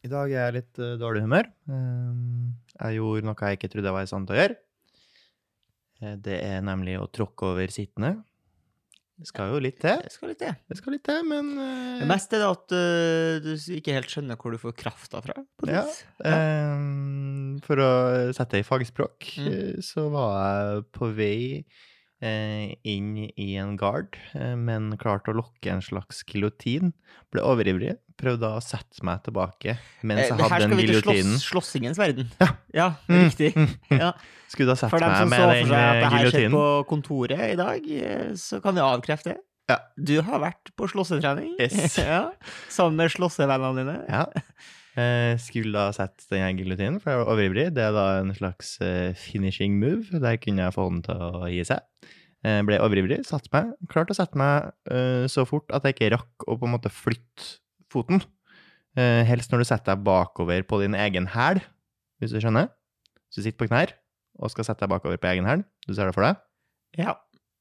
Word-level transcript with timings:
I 0.00 0.08
dag 0.08 0.32
er 0.32 0.46
jeg 0.46 0.56
litt 0.60 0.80
uh, 0.80 0.94
dårlig 1.00 1.26
humør. 1.26 1.48
Uh, 1.68 2.50
jeg 2.78 2.96
gjorde 3.00 3.28
noe 3.28 3.36
jeg 3.50 3.58
ikke 3.58 3.68
trodde 3.72 3.90
jeg 3.90 3.96
var 3.98 4.06
i 4.06 4.10
stand 4.10 4.28
til 4.28 4.36
å 4.36 4.40
gjøre. 4.40 4.56
Uh, 6.00 6.14
det 6.24 6.38
er 6.46 6.62
nemlig 6.64 6.96
å 7.00 7.08
tråkke 7.12 7.50
over 7.52 7.74
sittende. 7.74 8.14
Det 9.20 9.28
skal 9.28 9.50
jo 9.52 9.58
litt 9.60 9.76
til. 9.82 10.00
Det 10.00 10.14
skal 10.14 10.30
litt 10.32 10.40
til. 10.40 10.54
Det 10.72 10.78
skal 10.78 10.94
litt 10.96 11.04
til, 11.04 11.18
men 11.28 11.50
Det 12.00 12.06
meste 12.08 12.38
er 12.38 12.40
det 12.40 12.46
at 12.54 12.72
du 13.44 13.50
ikke 13.76 13.92
helt 13.92 14.08
skjønner 14.08 14.38
hvor 14.40 14.54
du 14.54 14.56
får 14.62 14.72
krafta 14.80 15.20
fra. 15.20 15.34
Ja. 15.68 15.82
For 17.66 17.82
å 17.84 17.90
sette 18.32 18.54
det 18.56 18.62
i 18.64 18.68
fagspråk, 18.70 19.28
Mm. 19.44 19.82
så 19.84 20.06
var 20.08 20.32
jeg 20.40 20.86
på 20.96 21.10
vei 21.18 21.36
inn 22.20 23.14
i 23.30 23.54
en 23.56 23.76
gard, 23.80 24.18
uh, 24.34 24.54
men 24.56 24.92
klarte 25.00 25.32
å 25.32 25.38
lokke 25.40 25.72
en 25.72 25.80
slags 25.84 26.22
giljotin. 26.28 26.92
Ble 27.32 27.44
overivrig. 27.46 27.96
Prøvde 28.20 28.50
å 28.52 28.60
sette 28.60 29.00
meg 29.06 29.22
tilbake 29.24 29.78
mens 30.04 30.26
Eh, 30.26 30.28
jeg 30.28 30.36
giljotinen. 30.36 30.50
her 30.50 30.60
skal 30.60 30.70
vi 30.76 30.76
til 30.76 30.90
giljotinen. 30.90 31.38
slåss, 31.38 31.46
slåssingens 31.48 32.00
verden. 32.00 32.32
Ja. 32.40 32.48
ja 32.74 32.88
Mm, 33.08 33.22
riktig. 33.30 33.54
Ja. 34.02 34.12
Skulle 34.50 34.72
da 34.72 34.76
sette 34.76 34.90
For 34.90 35.00
dem 35.00 35.14
som 35.16 35.30
så 35.30 35.38
for 35.38 35.54
seg 35.54 35.72
at 35.72 35.94
eh, 35.94 36.00
det 36.00 36.10
her 36.12 36.26
skjedde 36.34 36.50
på 36.52 36.66
kontoret 36.90 37.44
i 37.46 37.56
dag, 37.56 37.86
eh, 37.86 38.34
så 38.36 38.60
kan 38.60 38.76
vi 38.76 38.84
avkrefte 38.84 39.32
det. 39.32 39.38
Ja. 39.70 39.78
Du 39.96 40.16
har 40.26 40.42
vært 40.42 40.72
på 40.76 40.88
slåssetrening 40.90 41.54
Yes. 41.60 41.96
ja, 42.02 42.32
sammen 42.68 42.98
med 42.98 43.14
slåssevennene 43.14 43.84
dine. 43.84 43.96
Ja. 44.10 44.26
Eh, 45.00 45.34
skulle 45.40 45.72
da 45.72 45.92
sette 45.94 46.26
den 46.32 46.42
her 46.42 46.56
giljotinen, 46.58 46.98
for 47.00 47.12
jeg 47.12 47.20
var 47.22 47.30
overivrig. 47.32 47.66
Det 47.76 47.84
er 47.84 47.94
da 47.94 48.06
en 48.20 48.32
slags 48.36 48.74
eh, 48.84 49.12
finishing 49.16 49.78
move. 49.80 50.20
Der 50.22 50.38
kunne 50.42 50.66
jeg 50.66 50.74
få 50.76 50.88
den 50.90 51.00
til 51.06 51.22
å 51.26 51.46
gi 51.50 51.62
seg. 51.68 51.84
Jeg 52.40 52.64
ble 52.64 52.78
overivrig, 52.80 53.20
satte 53.28 53.52
meg. 53.52 53.72
Klarte 53.92 54.14
å 54.14 54.18
sette 54.18 54.38
meg 54.40 54.70
eh, 54.90 55.26
så 55.30 55.44
fort 55.48 55.68
at 55.76 55.84
jeg 55.84 55.96
ikke 55.96 56.12
rakk 56.16 56.46
å 56.48 56.56
på 56.60 56.68
en 56.68 56.74
måte 56.74 56.92
flytte 56.92 57.60
foten. 57.92 58.22
Eh, 58.98 59.22
helst 59.28 59.52
når 59.52 59.62
du 59.62 59.68
setter 59.68 59.94
deg 59.94 60.04
bakover 60.08 60.64
på 60.66 60.80
din 60.82 60.96
egen 60.98 61.28
hæl, 61.34 61.60
hvis 62.20 62.34
du 62.34 62.40
skjønner. 62.42 62.70
Så 63.30 63.40
du 63.40 63.46
sitter 63.46 63.60
på 63.60 63.70
knær 63.70 63.94
og 64.40 64.52
skal 64.52 64.66
sette 64.66 64.82
deg 64.86 64.92
bakover 64.94 65.20
på 65.20 65.30
egen 65.30 65.46
hæl. 65.48 65.64
Du 65.86 65.92
ser 65.94 66.10
det 66.10 66.16
for 66.16 66.26
deg? 66.26 66.40
Ja. 66.98 67.18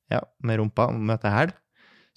Ja, 0.09 0.23
med 0.41 0.57
rumpa 0.61 0.87
møter 0.95 1.33
hæl. 1.35 1.53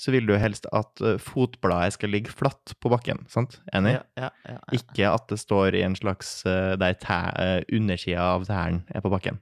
Så 0.03 0.11
vil 0.11 0.27
du 0.27 0.35
helst 0.41 0.67
at 0.75 0.99
eh, 1.05 1.21
fotbladet 1.23 1.95
skal 1.95 2.11
ligge 2.11 2.33
flatt 2.35 2.75
på 2.83 2.91
bakken, 2.91 3.23
sant? 3.31 3.61
Enig? 3.71 3.95
Ja, 4.01 4.03
ja, 4.19 4.57
ja. 4.57 4.59
Ikke 4.75 5.13
at 5.13 5.29
det 5.31 5.39
står 5.39 5.79
i 5.79 5.85
en 5.87 5.95
slags 5.99 6.41
eh, 6.49 6.75
der 6.81 6.99
tæ, 6.99 7.21
uh, 7.39 7.61
undersida 7.79 8.33
av 8.35 8.49
tæren 8.49 8.83
er 8.91 9.05
på 9.05 9.13
bakken. 9.13 9.39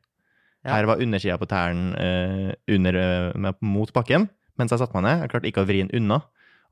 Her 0.66 0.84
var 0.88 1.00
undersida 1.00 1.38
på 1.40 1.48
tæren 1.48 1.94
eh, 1.96 2.52
under, 2.68 2.94
eh, 3.00 3.52
mot 3.64 3.92
bakken 3.96 4.28
mens 4.60 4.74
jeg 4.74 4.82
satte 4.82 4.96
meg 4.98 5.06
ned. 5.06 5.22
Jeg 5.22 5.32
klarte 5.32 5.48
ikke 5.48 5.62
å 5.64 5.68
vri 5.68 5.80
den 5.80 5.92
unna, 5.96 6.18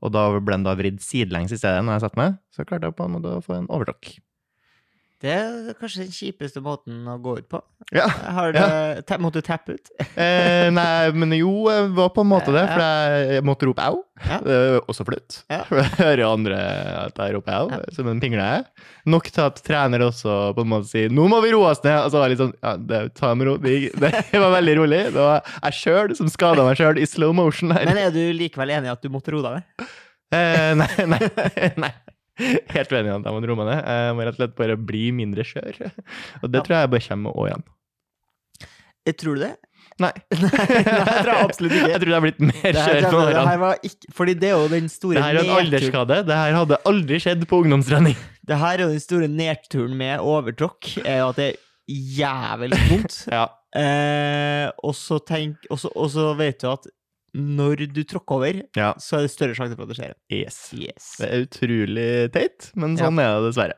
og 0.05 0.11
da 0.13 0.27
ble 0.37 0.53
den 0.53 0.65
da 0.67 0.75
vridd 0.77 0.99
sidelengs 1.01 1.55
i 1.55 1.57
stedet 1.57 1.81
når 1.81 1.97
jeg 1.97 2.03
satte 2.03 2.19
meg. 2.21 2.35
Så 2.53 2.65
klarte 2.69 2.85
jeg 2.85 2.97
på 2.99 3.07
en 3.07 3.15
måte 3.15 3.31
å 3.33 3.41
få 3.41 3.55
en 3.57 3.69
overtråkk. 3.73 4.11
Det 5.19 5.31
er 5.35 5.75
kanskje 5.75 6.05
den 6.05 6.13
kjipeste 6.15 6.61
måten 6.63 7.01
å 7.11 7.17
gå 7.19 7.33
ut 7.41 7.47
på. 7.51 7.59
Ja. 7.91 8.05
Har 8.07 8.53
det, 8.55 8.61
ja. 9.03 9.17
måtte 9.19 9.41
du 9.41 9.45
tappe 9.45 9.75
ut? 9.75 9.89
Eh, 9.99 10.69
nei, 10.71 11.09
men 11.11 11.33
jo, 11.35 11.65
det 11.67 11.89
var 11.97 12.13
på 12.15 12.23
en 12.23 12.29
måte 12.29 12.53
det, 12.55 12.61
for 12.69 12.83
jeg 12.85 13.43
måtte 13.47 13.67
rope 13.67 13.83
au. 13.83 13.97
Ja. 14.23 14.37
Det 14.45 14.55
er 14.55 14.77
også 14.79 15.03
flaut. 15.07 15.41
Ja. 15.51 15.65
Jeg 15.79 15.91
hører 15.97 16.23
andre 16.27 16.57
at 17.05 17.19
jeg 17.19 17.35
roper 17.35 17.55
au, 17.55 17.83
som 17.95 18.07
en 18.11 18.19
pingle 18.19 18.43
jeg. 18.43 18.65
Nok 19.11 19.29
til 19.31 19.45
at 19.45 19.61
trener 19.63 20.03
også 20.03 20.33
på 20.57 20.65
en 20.65 20.71
måte 20.73 20.89
sier 20.89 21.11
'nå 21.11 21.27
må 21.31 21.39
vi 21.43 21.53
roe 21.55 21.69
oss 21.71 21.79
ned'. 21.85 22.01
Og 22.03 22.11
så 22.11 22.19
var 22.19 22.27
jeg 22.27 22.35
litt 22.35 22.43
sånn 22.43 22.55
ja, 22.57 22.73
det, 22.91 22.99
ta 23.19 23.31
med 23.35 23.47
ro. 23.47 23.55
Det, 23.63 23.77
det 24.31 24.43
var 24.43 24.55
veldig 24.57 24.75
rolig. 24.81 25.01
Det 25.15 25.23
var 25.23 25.55
jeg 25.69 25.79
sjøl 25.79 26.15
som 26.19 26.31
skada 26.31 26.67
meg 26.67 26.79
sjøl 26.79 26.99
i 26.99 27.07
slow 27.07 27.35
motion 27.35 27.71
her. 27.75 27.87
Men 27.87 27.99
er 28.03 28.13
du 28.15 28.21
likevel 28.35 28.75
enig 28.75 28.91
i 28.91 28.93
at 28.95 29.03
du 29.03 29.11
måtte 29.13 29.35
roe 29.35 29.45
deg 29.45 29.59
ned? 29.59 29.89
Eh, 30.29 30.75
nei, 30.77 30.91
nei, 31.09 31.19
nei. 31.85 31.93
Helt 32.75 32.91
uenig 32.95 33.09
i 33.11 33.15
at 33.17 33.25
jeg 33.27 33.33
må 33.35 33.41
roe 33.49 33.59
meg 33.59 33.67
ned. 33.73 33.79
Jeg 33.89 34.15
må 34.17 34.25
rett 34.27 34.35
og 34.37 34.41
slett 34.43 34.55
bare 34.59 34.77
bli 34.91 35.05
mindre 35.15 35.43
skjør. 35.47 35.81
Og 36.43 36.47
det 36.53 36.61
Ja. 36.61 36.65
tror 36.67 36.75
jeg 36.79 36.91
bare 36.95 37.05
kommer 37.09 37.25
med 37.29 37.41
år 37.43 37.49
igjen. 37.51 37.65
Jeg 39.09 39.17
tror 39.21 39.35
du 39.39 39.41
det? 39.41 39.55
Nei. 39.99 40.11
Nei, 40.31 40.39
nei, 40.39 40.83
jeg 40.85 41.23
tror 41.25 41.37
absolutt 41.41 41.73
ikke. 41.75 41.87
Jeg 41.91 41.99
tror 42.01 42.11
jeg 42.11 42.15
har 42.15 42.23
blitt 42.23 42.41
mer 42.45 42.67
Det 42.75 42.83
skjør 42.83 43.07
på 43.11 43.19
årene. 43.19 43.69
ikke, 43.89 44.11
fordi 44.15 44.35
det 44.39 44.49
er 44.49 44.53
jo 44.55 44.67
den 44.71 44.87
store 44.91 45.15
Det 45.17 45.23
her 45.25 45.39
er 45.39 45.47
en 45.47 45.55
aldersskade. 45.57 46.19
Det 46.29 46.37
her 46.39 46.55
hadde 46.55 46.77
aldri 46.91 47.19
skjedd 47.23 47.43
på 47.49 47.59
ungdomstrening. 47.65 48.15
Det 48.47 48.59
her 48.61 48.75
er 48.77 48.83
jo 48.85 48.91
den 48.93 49.03
store 49.03 49.27
nedturen 49.31 49.97
med 49.99 50.23
overtråkk, 50.23 50.93
er 51.03 51.19
jo 51.23 51.31
at 51.33 51.41
det 51.41 51.47
er 51.49 51.57
jævlig 52.19 52.79
vondt. 52.91 53.17
Ja. 53.33 53.43
eh, 53.81 54.67
og, 54.83 54.95
så 54.95 55.19
tenk, 55.25 55.67
og 55.73 55.81
så 56.13 56.29
vet 56.39 56.61
du 56.63 56.69
at 56.71 56.87
når 57.37 57.85
du 57.93 58.01
tråkker 58.07 58.39
over, 58.39 58.61
ja. 58.77 58.91
så 59.01 59.19
er 59.19 59.25
det 59.25 59.33
større 59.33 59.57
sjanse 59.57 59.77
for 59.77 59.85
at 59.85 59.91
det 59.91 59.97
skjer. 59.99 60.15
Yes. 60.33 60.59
Yes. 60.77 61.09
Det 61.21 61.29
er 61.29 61.45
utrolig 61.45 62.11
teit, 62.35 62.69
men 62.79 62.97
sånn 62.99 63.21
er 63.21 63.35
det 63.37 63.49
dessverre. 63.49 63.77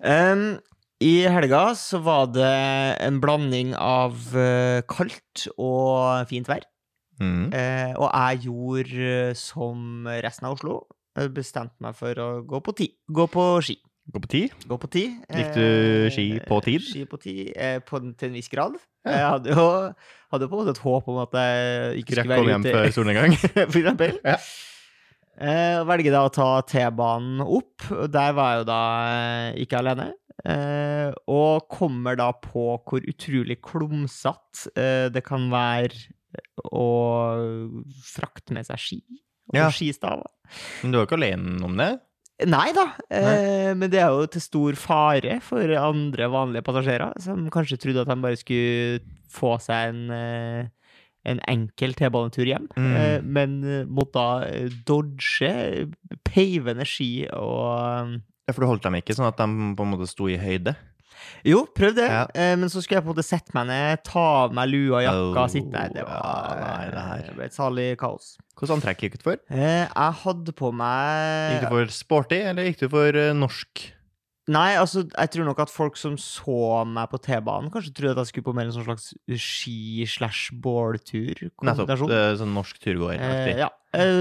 Um, 0.00 0.44
I 1.04 1.12
helga 1.28 1.62
så 1.78 2.00
var 2.04 2.30
det 2.32 2.54
en 3.04 3.20
blanding 3.22 3.74
av 3.76 4.16
uh, 4.36 4.80
kaldt 4.90 5.48
og 5.56 6.28
fint 6.30 6.48
vær. 6.50 6.64
Mm. 7.20 7.50
Uh, 7.52 7.92
og 8.00 8.08
jeg 8.08 8.42
gjorde 8.46 9.12
uh, 9.30 9.36
som 9.36 10.08
resten 10.24 10.48
av 10.48 10.56
Oslo. 10.56 10.80
Jeg 11.18 11.34
bestemte 11.36 11.82
meg 11.82 11.96
for 11.98 12.16
å 12.22 12.28
gå 12.46 12.62
på, 12.64 12.76
ti, 12.78 12.92
gå 13.10 13.26
på 13.28 13.46
ski. 13.66 13.80
Gå 14.10 14.20
på 14.24 14.30
ti. 14.32 14.40
Gå 14.66 14.76
på 14.82 14.88
ti. 14.90 15.02
Gikk 15.30 15.52
du 15.54 15.66
ski 16.14 16.24
på 16.48 16.56
tid? 16.64 16.82
Ski 16.82 17.04
på 17.10 17.18
tid, 17.22 17.52
eh, 17.54 17.78
på, 17.86 18.00
til 18.18 18.30
en 18.32 18.34
viss 18.38 18.48
grad. 18.50 18.74
Ja. 19.06 19.12
Jeg 19.14 19.28
hadde 19.34 19.54
jo, 19.54 19.66
hadde 20.34 20.48
på 20.50 20.56
en 20.56 20.64
måte 20.64 20.74
et 20.74 20.82
håp 20.82 21.06
om 21.12 21.20
at 21.22 21.36
jeg 21.38 22.02
ikke 22.02 22.16
skulle 22.18 22.34
å 22.34 22.40
komme 22.40 22.48
være 22.48 22.56
hjem 22.56 22.66
ute, 22.66 22.74
før 22.74 22.96
solnedgang. 22.96 24.18
Ja. 24.32 24.38
Eh, 25.40 25.78
velger 25.88 26.12
da 26.12 26.24
å 26.26 26.32
ta 26.34 26.48
T-banen 26.68 27.38
opp, 27.46 27.86
der 28.12 28.34
var 28.36 28.50
jeg 28.52 28.60
jo 28.60 28.66
da 28.68 28.80
eh, 29.14 29.60
ikke 29.62 29.78
alene. 29.80 30.10
Eh, 30.44 31.14
og 31.32 31.64
kommer 31.72 32.18
da 32.18 32.30
på 32.36 32.66
hvor 32.84 33.06
utrolig 33.08 33.56
klumsete 33.64 34.72
eh, 34.74 35.06
det 35.12 35.22
kan 35.24 35.46
være 35.52 35.96
å 36.76 36.86
frakte 38.04 38.56
med 38.56 38.68
seg 38.68 38.80
ski 38.80 39.00
og 39.50 39.56
Ja. 39.56 39.70
skistaver. 39.72 40.28
Men 40.82 40.92
du 40.92 40.98
var 41.00 41.08
ikke 41.08 41.18
alene 41.20 41.56
om 41.66 41.76
det? 41.80 41.90
Nei 42.46 42.70
da, 42.72 42.86
Nei. 43.12 43.74
men 43.76 43.90
det 43.92 43.98
er 44.00 44.08
jo 44.14 44.26
til 44.32 44.40
stor 44.40 44.76
fare 44.80 45.40
for 45.44 45.60
andre 45.76 46.28
vanlige 46.32 46.64
passasjerer, 46.64 47.12
som 47.20 47.48
kanskje 47.52 47.76
trodde 47.82 48.00
at 48.04 48.08
de 48.08 48.16
bare 48.22 48.38
skulle 48.40 49.00
få 49.30 49.56
seg 49.60 49.90
en, 49.90 50.00
eh, 50.10 50.68
en 51.28 51.40
enkel 51.52 51.92
T-banetur 51.98 52.48
hjem, 52.48 52.68
Mm. 52.78 52.94
eh, 52.96 53.20
men 53.22 53.58
eh, 53.64 53.84
måtte 53.84 54.12
da 54.16 54.46
eh, 54.48 54.70
dodge 54.88 55.52
peivende 56.24 56.86
ski 56.88 57.26
og 57.32 58.16
Ja, 58.48 58.54
For 58.54 58.64
du 58.64 58.66
holdt 58.72 58.82
dem 58.88 58.96
ikke 58.98 59.14
sånn 59.14 59.28
at 59.28 59.36
de 59.38 59.44
på 59.76 59.84
en 59.84 59.92
måte 59.92 60.08
sto 60.10 60.26
i 60.26 60.38
høyde? 60.40 60.72
Jo, 61.44 61.66
prøv 61.76 61.94
det, 61.96 62.08
Ja. 62.10 62.26
eh, 62.34 62.56
men 62.56 62.68
så 62.68 62.82
skulle 62.82 62.98
jeg 63.00 63.04
på 63.06 63.10
en 63.10 63.14
måte 63.16 63.24
sette 63.26 63.54
meg 63.54 63.66
ned, 63.70 64.02
ta 64.04 64.24
av 64.44 64.52
meg 64.56 64.68
lua 64.68 64.96
og 64.98 65.04
jakka 65.04 65.38
Oh, 65.38 65.42
og 65.44 65.50
sitte 65.50 65.70
der. 65.72 65.88
Det 65.94 66.04
var 66.04 66.60
nei, 66.60 66.90
det 66.90 67.26
det 67.28 67.36
ble 67.36 67.44
et 67.50 67.54
salig 67.56 67.86
kaos. 67.98 68.36
Hvilket 68.58 68.74
antrekk 68.76 68.98
gikk 69.06 69.18
du 69.18 69.24
for? 69.30 69.36
Eh, 69.50 69.86
jeg 69.88 70.12
hadde 70.24 70.52
på 70.52 70.72
meg 70.72 71.54
Gikk 71.54 71.62
du 71.64 71.72
for 71.76 71.86
sporty, 71.96 72.40
eller 72.50 72.64
gikk 72.68 72.78
du 72.84 72.88
for 72.92 73.08
eh, 73.16 73.32
norsk? 73.32 73.86
Nei, 74.50 74.74
altså, 74.74 75.04
jeg 75.06 75.30
tror 75.30 75.44
nok 75.46 75.60
at 75.62 75.70
folk 75.70 75.96
som 75.96 76.16
så 76.18 76.84
meg 76.88 77.08
på 77.12 77.20
T-banen, 77.22 77.70
kanskje 77.70 77.92
trodde 77.94 78.16
at 78.18 78.24
jeg 78.24 78.30
skulle 78.32 78.48
på 78.48 78.54
mer 78.56 78.66
en 78.66 78.72
sånn 78.74 78.86
slags 78.88 79.12
ski-slash-båltur. 80.10 81.50
Nettopp. 81.62 81.92
Sånn 82.40 82.54
norsk 82.54 82.80
turgåer. 82.82 83.20
Eh, 83.20 83.60
ja. 83.60 83.68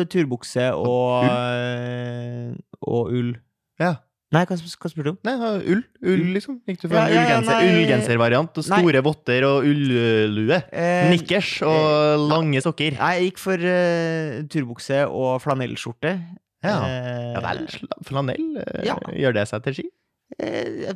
Turbukse 0.09 0.69
og 0.75 1.25
ull. 1.25 2.59
Og 2.81 3.11
ull. 3.13 3.33
ja. 3.79 3.95
Nei, 4.29 4.43
hva, 4.45 4.55
hva 4.61 4.89
spør 4.91 5.07
du 5.07 5.09
om? 5.09 5.15
Nei, 5.25 5.33
ull. 5.73 5.79
Ull, 6.05 6.23
liksom. 6.35 6.59
Gikk 6.69 6.83
du 6.83 6.87
for 6.87 6.97
Ja, 6.99 7.05
en 7.07 7.15
ja, 7.15 7.21
ja, 7.23 7.37
ullgenser? 7.39 7.69
Ullgenservariant. 7.79 8.59
Og 8.61 8.67
store 8.67 9.01
votter 9.07 9.45
og 9.47 9.65
ullue. 9.65 10.59
Eh, 10.69 11.07
Nikkers 11.09 11.49
og 11.65 12.27
lange 12.29 12.61
sokker. 12.61 12.93
Nei, 12.99 13.13
Jeg 13.17 13.31
gikk 13.31 13.41
for 13.41 13.57
uh, 13.57 14.35
turbukse 14.53 15.01
og 15.09 15.39
flanellskjorte. 15.41 16.13
Ja. 16.61 16.75
Eh, 16.85 17.31
Ja 17.33 17.41
vel. 17.47 17.65
Flanell. 18.05 18.45
eh, 18.61 18.85
Ja. 18.85 18.99
Gjør 19.17 19.33
det 19.39 19.47
seg 19.49 19.63
til 19.65 19.79
ski? 19.79 19.87
Eh, 20.37 20.85
Jeg 20.85 20.93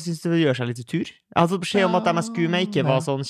syns 0.00 0.22
det 0.24 0.38
gjør 0.40 0.56
seg 0.56 0.70
litt 0.70 0.80
tur. 0.88 1.04
Jeg 1.04 1.36
hadde 1.36 1.52
fått 1.52 1.66
beskjed 1.66 1.84
om 1.84 1.98
at 1.98 2.06
de 2.08 2.14
jeg 2.16 2.24
skulle 2.30 2.48
med, 2.54 2.64
ikke 2.70 2.86
var 2.88 3.02
sånn 3.04 3.20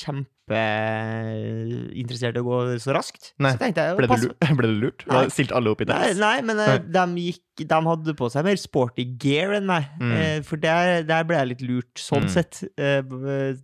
kjempeinteressert 1.03 2.37
i 2.39 2.43
å 2.43 2.47
gå 2.47 2.59
så 2.83 2.95
raskt. 2.95 3.33
Nei. 3.43 3.53
Så 3.55 3.61
tenkte 3.63 3.87
jeg 3.89 3.97
Ble 3.99 4.09
du, 4.09 4.15
lurt? 4.29 4.47
Ble 4.61 4.71
du 4.71 4.77
lurt? 4.85 5.05
Nei. 5.11 5.23
Stilte 5.35 5.57
alle 5.59 5.73
opp 5.75 5.83
i 5.83 5.89
Nei, 5.91 5.99
dans? 6.13 6.21
nei, 6.23 6.37
men 6.47 6.61
nei. 6.61 6.77
de, 6.95 7.05
gikk, 7.27 7.65
de 7.73 7.81
hadde 7.89 8.15
på 8.19 8.29
seg 8.33 8.47
mer 8.47 8.61
sporty 8.61 9.07
gear 9.23 9.57
enn 9.59 9.67
meg. 9.69 9.89
Mm. 10.01 10.15
Eh, 10.19 10.39
for 10.47 10.63
der, 10.63 11.03
der 11.09 11.27
ble 11.29 11.41
jeg 11.41 11.51
litt 11.55 11.67
lurt, 11.67 11.93
sånn 12.01 12.29
Mm. 12.29 12.33
sett. 12.37 12.63
Eh, 12.79 13.03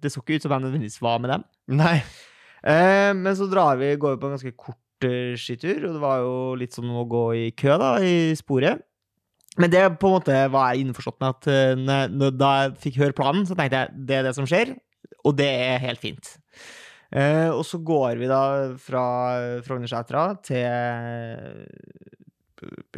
det 0.03 0.11
så 0.13 0.23
ikke 0.23 0.39
ut 0.39 0.47
som 0.49 0.57
jeg 0.57 0.67
nødvendigvis 0.67 1.01
var 1.05 1.23
med 1.23 1.35
dem. 1.37 1.47
Nei. 1.79 1.97
Eh, 2.65 3.13
men 3.15 3.35
så 3.39 3.47
drar 3.51 3.79
vi, 3.79 3.93
går 3.97 4.17
vi 4.17 4.23
på 4.25 4.31
en 4.31 4.35
ganske 4.37 4.55
kort 4.59 5.07
eh, 5.07 5.37
skitur, 5.39 5.85
og 5.87 5.95
det 5.95 6.03
var 6.03 6.23
jo 6.25 6.33
litt 6.59 6.75
som 6.75 6.89
å 6.91 7.05
gå 7.09 7.25
i 7.39 7.45
kø, 7.55 7.77
da, 7.79 7.93
i 8.03 8.35
sporet. 8.39 8.83
Men 9.59 9.73
det 9.73 9.83
på 9.99 10.09
en 10.09 10.17
måte 10.19 10.37
var 10.55 10.73
jeg 10.73 10.85
innforstått 10.87 11.19
med 11.23 11.35
at 11.35 11.49
eh, 11.51 12.11
når, 12.13 12.37
da 12.39 12.51
jeg 12.63 12.77
fikk 12.85 13.01
høre 13.03 13.17
planen, 13.17 13.47
så 13.49 13.57
tenkte 13.59 13.83
jeg 13.83 14.05
det 14.09 14.19
er 14.19 14.29
det 14.29 14.35
som 14.37 14.47
skjer, 14.49 14.77
og 15.27 15.35
det 15.39 15.49
er 15.49 15.83
helt 15.83 16.03
fint. 16.03 16.37
Uh, 17.09 17.49
og 17.55 17.63
så 17.65 17.79
går 17.81 18.19
vi 18.21 18.27
da 18.29 18.43
fra 18.85 19.03
Frognersetra 19.65 20.27
til 20.45 20.67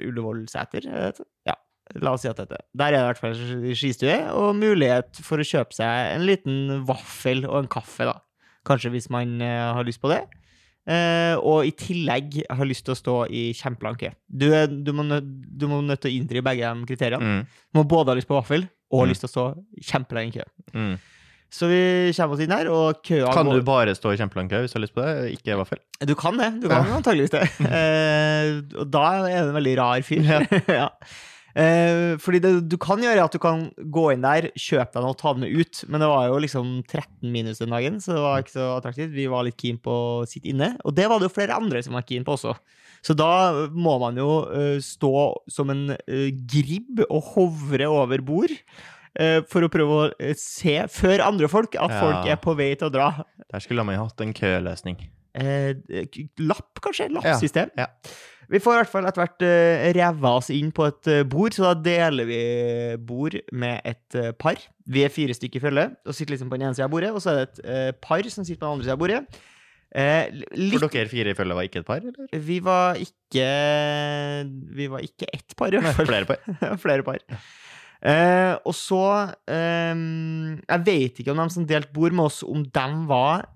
Ullevålseter, 0.03 0.89
er 0.91 1.05
det 1.05 1.21
det? 1.21 1.29
Ja. 1.53 1.55
La 1.99 2.13
oss 2.15 2.23
si 2.23 2.31
at 2.31 2.39
dette. 2.39 2.59
Der 2.79 2.93
er 2.93 2.95
det 2.95 3.01
i 3.01 3.07
hvert 3.09 3.21
fall 3.23 3.73
skistue, 3.75 4.17
og 4.39 4.59
mulighet 4.59 5.23
for 5.27 5.43
å 5.43 5.47
kjøpe 5.47 5.75
seg 5.75 6.13
en 6.15 6.27
liten 6.27 6.85
vaffel 6.87 7.43
og 7.49 7.57
en 7.63 7.71
kaffe, 7.71 8.07
da. 8.07 8.21
Kanskje 8.67 8.93
hvis 8.95 9.09
man 9.11 9.39
uh, 9.43 9.73
har 9.79 9.87
lyst 9.87 10.03
på 10.03 10.11
det. 10.13 10.21
Eh, 10.91 11.37
og 11.39 11.63
i 11.69 11.71
tillegg 11.79 12.41
har 12.51 12.67
lyst 12.67 12.83
til 12.89 12.97
å 12.97 12.99
stå 12.99 13.15
i 13.31 13.45
kjempelang 13.55 13.95
kø. 14.01 14.09
Du, 14.27 14.49
du, 14.83 14.91
må, 14.97 15.05
nø- 15.07 15.23
du 15.23 15.69
må 15.71 15.79
nødt 15.87 16.01
til 16.03 16.11
å 16.11 16.17
innfri 16.19 16.43
begge 16.43 16.67
de 16.75 16.89
kriteriene. 16.89 17.23
Mm. 17.23 17.45
Du 17.71 17.79
må 17.79 17.85
både 17.93 18.11
ha 18.11 18.19
lyst 18.19 18.31
på 18.31 18.35
vaffel 18.41 18.67
og 18.91 19.05
Mm. 19.07 19.09
lyst 19.13 19.23
til 19.23 19.31
å 19.31 19.35
stå 19.37 19.45
kjempelang 19.93 20.33
kø. 20.35 20.43
Mm. 20.75 20.97
Så 21.51 21.67
vi 21.71 21.79
kommer 22.15 22.35
oss 22.37 22.43
inn 22.45 22.53
her, 22.55 22.69
og 22.71 23.01
køa 23.07 23.31
Kan 23.35 23.49
du 23.51 23.61
bare 23.67 23.95
stå 23.99 24.13
i 24.15 24.19
kjempelang 24.19 24.49
kø 24.51 24.61
hvis 24.63 24.71
du 24.75 24.79
har 24.79 24.85
lyst 24.85 24.95
på 24.95 25.03
det? 25.07 25.15
Ikke 25.39 25.57
vaffel? 25.59 25.79
Du 26.07 26.15
kan 26.19 26.37
det. 26.39 26.51
Du 26.63 26.69
kan 26.71 26.87
antageligvis 26.99 27.33
det. 27.35 27.43
Eh, 27.81 28.61
og 28.79 28.87
da 28.91 29.05
er 29.29 29.45
du 29.47 29.51
en 29.51 29.57
veldig 29.59 29.77
rar 29.79 30.03
fyr. 30.07 30.23
Ja. 30.71 30.89
ja. 31.57 31.63
Eh, 31.63 32.17
fordi 32.23 32.41
det 32.45 32.53
du 32.71 32.77
kan 32.79 33.01
gjøre, 33.03 33.17
er 33.19 33.25
at 33.25 33.33
du 33.35 33.39
kan 33.43 33.65
gå 33.91 34.05
inn 34.15 34.23
der, 34.23 34.51
kjøpe 34.55 34.93
deg 34.95 35.03
noe 35.03 35.15
og 35.15 35.19
ta 35.19 35.33
det 35.35 35.43
med 35.45 35.57
ut. 35.59 35.81
Men 35.89 36.01
det 36.05 36.09
var 36.13 36.29
jo 36.31 36.39
liksom 36.45 36.69
13 36.87 37.33
minus 37.35 37.59
den 37.59 37.71
dagen, 37.75 37.99
så 38.01 38.15
det 38.15 38.23
var 38.23 38.45
ikke 38.45 38.55
så 38.55 38.69
attraktivt. 38.77 39.11
Vi 39.17 39.27
var 39.33 39.45
litt 39.49 39.59
keen 39.61 39.79
på 39.83 39.91
å 39.91 40.27
sitte 40.31 40.53
inne, 40.53 40.77
og 40.85 40.95
det 40.95 41.09
var 41.11 41.19
det 41.19 41.29
jo 41.31 41.35
flere 41.35 41.57
andre 41.59 41.83
som 41.83 41.95
var 41.99 42.07
keen 42.09 42.25
på 42.25 42.37
også. 42.39 42.55
Så 43.03 43.15
da 43.17 43.31
må 43.73 43.95
man 44.03 44.19
jo 44.21 44.29
uh, 44.53 44.77
stå 44.85 45.11
som 45.49 45.71
en 45.73 45.87
uh, 45.97 46.29
gribb 46.53 47.01
og 47.09 47.23
hovre 47.35 47.87
over 47.89 48.21
bord. 48.21 48.53
eh, 49.19 49.41
for 49.51 49.65
å 49.67 49.69
prøve 49.73 49.95
å 50.15 50.35
se 50.39 50.77
før 50.87 51.25
andre 51.25 51.49
folk 51.51 51.75
at 51.75 51.91
Ja. 51.91 52.01
folk 52.01 52.29
er 52.31 52.37
på 52.37 52.53
vei 52.57 52.75
til 52.79 52.87
å 52.87 52.93
dra. 52.95 53.25
Der 53.51 53.59
skulle 53.65 53.83
man 53.83 53.97
jo 53.97 54.05
hatt 54.05 54.21
en 54.23 54.33
køløsning. 54.33 55.01
Eh, 55.35 55.75
lapp, 56.39 56.79
kanskje? 56.81 57.09
Lappsystem? 57.11 57.71
Ja, 57.77 57.89
Vi 58.51 58.59
får 58.59 58.75
i 58.75 58.79
hvert 58.81 58.91
fall 58.91 59.07
etter 59.07 59.23
hvert 59.23 59.45
uh, 59.47 59.85
ræva 59.95 60.33
oss 60.41 60.49
inn 60.51 60.73
på 60.75 60.89
et 60.91 61.11
eh, 61.13 61.21
bord, 61.31 61.55
så 61.55 61.69
da 61.69 61.75
deler 61.85 62.27
vi 62.27 62.41
bord 63.07 63.37
med 63.55 63.79
et 63.87 64.17
eh, 64.19 64.33
par. 64.35 64.59
Vi 64.91 65.05
er 65.07 65.13
fire 65.15 65.37
stykker 65.37 65.61
i 65.61 65.65
følge 65.69 65.85
og 66.03 66.17
sitter 66.17 66.35
liksom 66.35 66.51
på 66.51 66.59
den 66.59 66.67
ene 66.67 66.75
sida 66.75 66.89
av 66.89 66.93
bordet, 66.97 67.13
og 67.15 67.23
så 67.23 67.31
er 67.31 67.39
det 67.39 67.47
et 67.47 67.63
eh, 67.71 67.93
par 68.03 68.27
som 68.35 68.43
sitter 68.43 68.59
på 68.59 68.67
den 68.67 68.75
andre 68.75 68.89
sida 68.89 68.97
av 68.97 69.03
bordet. 69.05 69.21
Eh, 69.91 70.35
litt, 70.59 70.77
For 70.79 70.91
dere 70.91 71.11
fire 71.11 71.33
i 71.33 71.39
følge 71.39 71.57
var 71.59 71.67
ikke 71.67 71.81
et 71.83 71.89
par, 71.89 72.03
eller? 72.03 72.35
vi 72.51 72.59
var 72.63 72.99
ikke 73.03 73.47
Vi 74.79 74.87
var 74.93 75.03
ikke 75.03 75.27
ett 75.35 75.57
par, 75.59 75.75
i 75.75 75.81
hvert 75.83 75.97
fall. 75.99 76.11
flere 76.11 76.29
par. 76.29 76.77
Flere 76.85 77.07
par. 77.07 77.23
Eh, 78.01 78.55
og 78.65 78.73
så 78.73 79.01
eh, 79.51 79.95
Jeg 80.65 80.85
vet 80.87 81.19
ikke 81.21 81.35
om 81.35 81.43
de 81.43 81.49
som 81.53 81.67
delte 81.69 81.93
bord 81.95 82.15
med 82.17 82.31
oss, 82.31 82.43
om 82.47 82.63
de 82.65 82.87
var 83.11 83.47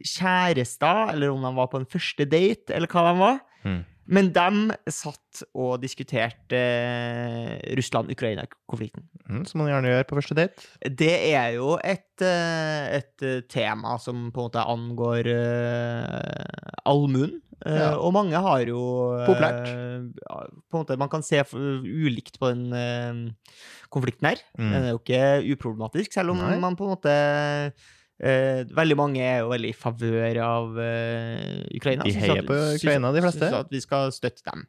kjærester, 0.00 1.10
eller 1.12 1.34
om 1.34 1.42
de 1.44 1.50
var 1.58 1.68
på 1.72 1.80
en 1.82 1.88
første 1.90 2.24
date, 2.24 2.72
eller 2.72 2.88
hva 2.90 3.02
de 3.10 3.16
var. 3.20 3.40
Mm. 3.66 3.80
Men 4.10 4.30
de 4.34 4.76
satt 4.90 5.42
og 5.54 5.78
diskuterte 5.82 6.58
eh, 6.58 7.52
Russland-Ukraina-konflikten. 7.78 9.06
Mm, 9.28 9.44
som 9.46 9.62
man 9.62 9.70
gjerne 9.70 9.92
gjør 9.92 10.08
på 10.08 10.18
første 10.18 10.36
date. 10.38 10.64
Det 10.98 11.12
er 11.30 11.54
jo 11.58 11.76
et, 11.78 12.24
eh, 12.26 12.98
et 12.98 13.26
eh, 13.26 13.44
tema 13.50 13.96
som 14.02 14.28
på 14.34 14.42
en 14.42 14.48
måte 14.48 14.66
angår 14.74 15.30
uh, 15.30 16.80
allmuen. 16.90 17.38
Ja. 17.60 17.92
Og 18.00 18.14
mange 18.16 18.40
har 18.40 18.62
jo 18.64 18.80
Populært. 19.28 19.66
på 19.68 20.78
en 20.78 20.80
måte, 20.80 20.96
Man 20.96 21.10
kan 21.12 21.22
se 21.22 21.42
ulikt 21.52 22.38
på 22.40 22.48
den 22.54 23.34
konflikten 23.92 24.30
her. 24.30 24.40
Mm. 24.56 24.70
Den 24.72 24.86
er 24.86 24.94
jo 24.94 25.00
ikke 25.02 25.24
uproblematisk, 25.52 26.14
selv 26.14 26.32
om 26.32 26.40
Nei. 26.40 26.56
man 26.62 26.78
på 26.78 26.88
en 26.88 26.94
måte 26.94 27.14
eh, 28.20 28.62
Veldig 28.76 28.96
mange 29.00 29.22
er 29.24 29.42
jo 29.42 29.52
veldig 29.52 29.70
i 29.72 29.76
favør 29.76 30.40
av 30.46 30.80
eh, 30.84 31.60
Ukraina. 31.76 32.06
De 32.06 32.16
heier 32.16 32.46
på 32.46 32.58
Ukraina, 32.76 33.12
de 33.16 33.24
fleste. 33.26 33.46
Syns 33.46 33.60
at 33.64 33.72
vi 33.72 33.84
skal 33.84 34.12
støtte 34.16 34.46
dem. 34.48 34.66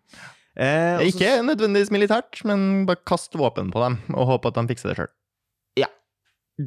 Eh, 0.55 1.07
ikke 1.07 1.37
også, 1.37 1.47
nødvendigvis 1.47 1.93
militært, 1.95 2.43
men 2.47 2.85
bare 2.89 3.03
kast 3.07 3.37
våpen 3.39 3.71
på 3.71 3.83
dem 3.85 4.01
og 4.15 4.29
håpe 4.33 4.51
at 4.51 4.59
de 4.59 4.69
fikser 4.73 4.91
det 4.91 4.99
sjøl. 4.99 5.11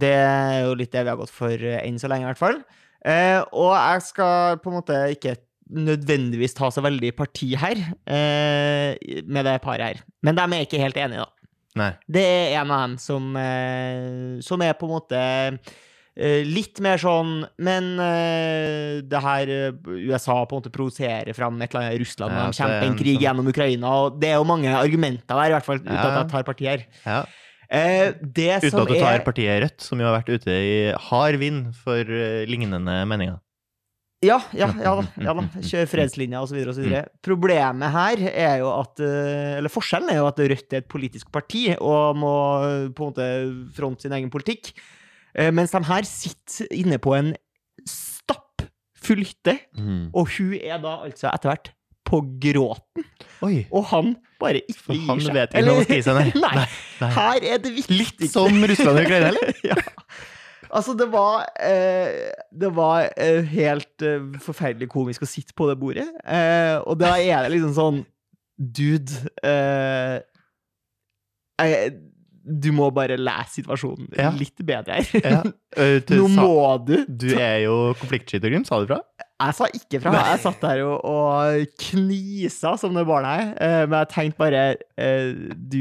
Det 0.01 0.15
er 0.17 0.65
jo 0.65 0.77
litt 0.79 0.93
det 0.95 1.05
vi 1.05 1.13
har 1.13 1.19
gått 1.21 1.33
for 1.35 1.53
eh, 1.55 1.83
enn 1.85 2.01
så 2.01 2.11
lenge, 2.11 2.27
i 2.27 2.31
hvert 2.33 2.41
fall. 2.41 2.61
Eh, 3.05 3.41
og 3.53 3.75
jeg 3.77 4.07
skal 4.09 4.61
på 4.63 4.71
en 4.71 4.79
måte 4.79 5.01
ikke 5.15 5.37
nødvendigvis 5.75 6.57
ta 6.57 6.69
så 6.73 6.83
veldig 6.85 7.15
parti 7.17 7.53
her, 7.59 7.81
eh, 8.05 9.23
med 9.25 9.49
det 9.49 9.59
paret 9.65 9.87
her. 9.87 10.03
Men 10.25 10.39
de 10.39 10.45
er 10.45 10.67
ikke 10.67 10.83
helt 10.83 10.99
enige, 11.01 11.25
da. 11.25 11.31
Nei. 11.75 11.91
Det 12.07 12.23
er 12.23 12.61
en 12.61 12.71
av 12.71 12.85
dem 12.85 12.93
som, 13.03 13.33
som 14.47 14.63
er 14.63 14.77
på 14.79 14.87
en 14.87 14.93
måte 14.93 15.23
litt 16.47 16.79
mer 16.79 17.01
sånn 17.03 17.41
Men 17.59 17.89
eh, 17.99 19.01
det 19.03 19.23
her 19.25 19.51
eh, 19.51 19.71
USA 20.07 20.37
på 20.47 20.55
en 20.55 20.61
måte 20.63 20.71
provoserer 20.75 21.35
fram 21.35 21.57
et 21.59 21.73
eller 21.75 21.89
annet 21.89 22.03
Russland 22.05 22.31
Ja, 22.31 22.45
de 22.45 22.53
er 22.53 22.59
kjemper 22.61 22.87
en 22.87 22.99
krig 23.01 23.17
sånn- 23.17 23.25
gjennom 23.25 23.49
Ukraina, 23.51 23.95
og 24.05 24.21
det 24.23 24.31
er 24.31 24.37
jo 24.39 24.45
mange 24.47 24.71
argumenter 24.79 25.35
der, 25.35 25.51
i 25.51 25.57
hvert 25.57 25.67
fall, 25.67 25.81
uten 25.83 25.91
Ja. 25.91 26.05
at 26.05 26.21
jeg 26.21 26.31
tar 26.31 26.47
parti 26.47 26.69
her. 26.71 26.85
Ja. 27.05 27.25
Eh, 27.69 28.13
det 28.21 28.61
Uten 28.63 28.71
som 28.71 28.85
at 28.85 28.93
du 28.93 28.99
tar 29.01 29.19
er 29.19 29.25
partiet 29.27 29.63
Rødt, 29.65 29.81
som 29.83 29.99
jo 29.99 30.07
har 30.07 30.21
vært 30.21 30.31
ute 30.37 30.53
i 30.55 30.93
hard 31.09 31.41
vind 31.41 31.73
for 31.75 31.99
uh, 32.05 32.45
lignende 32.47 33.01
meninger. 33.09 33.41
Ja, 34.25 34.39
ja, 34.57 34.69
ja 34.81 34.95
da. 35.01 35.05
Ja 35.21 35.35
da. 35.37 35.43
Kjør 35.69 35.89
fredslinja 35.91 36.41
osv. 36.45 36.61
osv. 36.71 36.87
Problemet 37.25 37.91
her 37.93 38.23
er 38.31 38.59
jo 38.63 38.71
at 38.73 39.01
eh, 39.05 39.59
Eller 39.59 39.73
forskjellen 39.73 40.13
er 40.13 40.21
jo 40.23 40.29
at 40.31 40.39
Rødt 40.41 40.73
er 40.77 40.81
et 40.85 40.89
politisk 40.89 41.33
parti 41.35 41.67
og 41.75 42.17
må 42.21 42.35
eh, 42.65 42.87
på 42.95 43.05
en 43.05 43.11
måte 43.11 43.29
fronte 43.77 44.07
sin 44.07 44.15
egen 44.17 44.31
politikk. 44.33 44.71
Eh, 45.35 45.51
Mens 45.55 45.73
de 45.75 45.81
her 45.89 46.07
sitter 46.09 46.69
inne 46.75 46.99
på 47.03 47.15
en 47.19 47.33
stappfull 47.89 49.25
hytte, 49.27 49.57
og 50.15 50.29
hun 50.37 50.55
er 50.61 50.79
da 50.83 50.99
altså 51.07 51.31
etter 51.33 51.51
hvert 51.53 51.73
på 52.05 52.21
gråten. 52.43 53.05
Oi! 53.43 53.65
Og 53.73 53.87
han 53.91 54.13
bare 54.41 54.61
ikke 54.69 54.93
gir 54.95 55.07
han 55.09 55.21
seg. 55.25 55.35
vet 55.35 55.55
ikke 55.57 55.73
å 55.75 55.83
skrive 55.87 56.05
seg 56.05 56.19
ned. 56.21 56.37
Nei. 56.45 56.65
Nei. 57.01 57.11
Her 57.17 57.47
er 57.55 57.63
det 57.65 57.73
viktig. 57.79 57.97
Litt 57.97 58.25
som 58.31 58.59
Russland 58.71 59.01
og 59.01 59.07
Ukraina, 59.09 59.31
eller? 59.33 59.55
ja. 59.71 59.79
Altså, 60.75 60.95
det 60.99 61.07
var 61.13 61.45
eh, 61.63 62.33
Det 62.51 62.71
var 62.75 63.09
eh, 63.21 63.41
helt 63.55 64.03
eh, 64.05 64.25
forferdelig 64.43 64.89
komisk 64.93 65.23
å 65.25 65.29
sitte 65.31 65.55
på 65.57 65.69
det 65.71 65.77
bordet. 65.81 66.07
Eh, 66.27 66.77
og 66.85 66.99
da 67.01 67.15
er 67.21 67.45
det 67.47 67.53
liksom 67.57 67.75
sånn 67.77 68.01
Dude 68.59 69.17
eh, 69.43 70.19
jeg, 71.65 71.93
Du 72.45 72.69
må 72.77 72.91
bare 72.93 73.17
lese 73.17 73.63
situasjonen 73.63 74.11
Ja. 74.19 74.29
litt 74.37 74.59
bedre 74.69 74.99
her. 75.01 75.21
Ja. 75.25 75.39
Nå 76.15 76.27
sa- 76.29 76.43
må 76.45 76.85
du 76.87 76.97
Du 77.09 77.31
er 77.35 77.63
jo 77.65 77.77
konfliktsky, 77.99 78.39
Grim. 78.45 78.65
Sa 78.69 78.79
du 78.83 78.87
fra? 78.91 78.99
Jeg 79.45 79.55
sa 79.59 79.67
ikke 79.75 80.01
fra. 80.05 80.13
Jeg 80.31 80.41
satt 80.45 80.61
der 80.63 80.83
og, 80.87 81.01
og 81.05 81.65
knisa 81.83 82.75
som 82.81 82.95
det 82.95 83.07
barnet 83.09 83.59
her. 83.59 83.87
Men 83.89 83.97
jeg 84.05 84.11
tenkte 84.13 84.39
bare 84.39 84.65
Du 85.57 85.81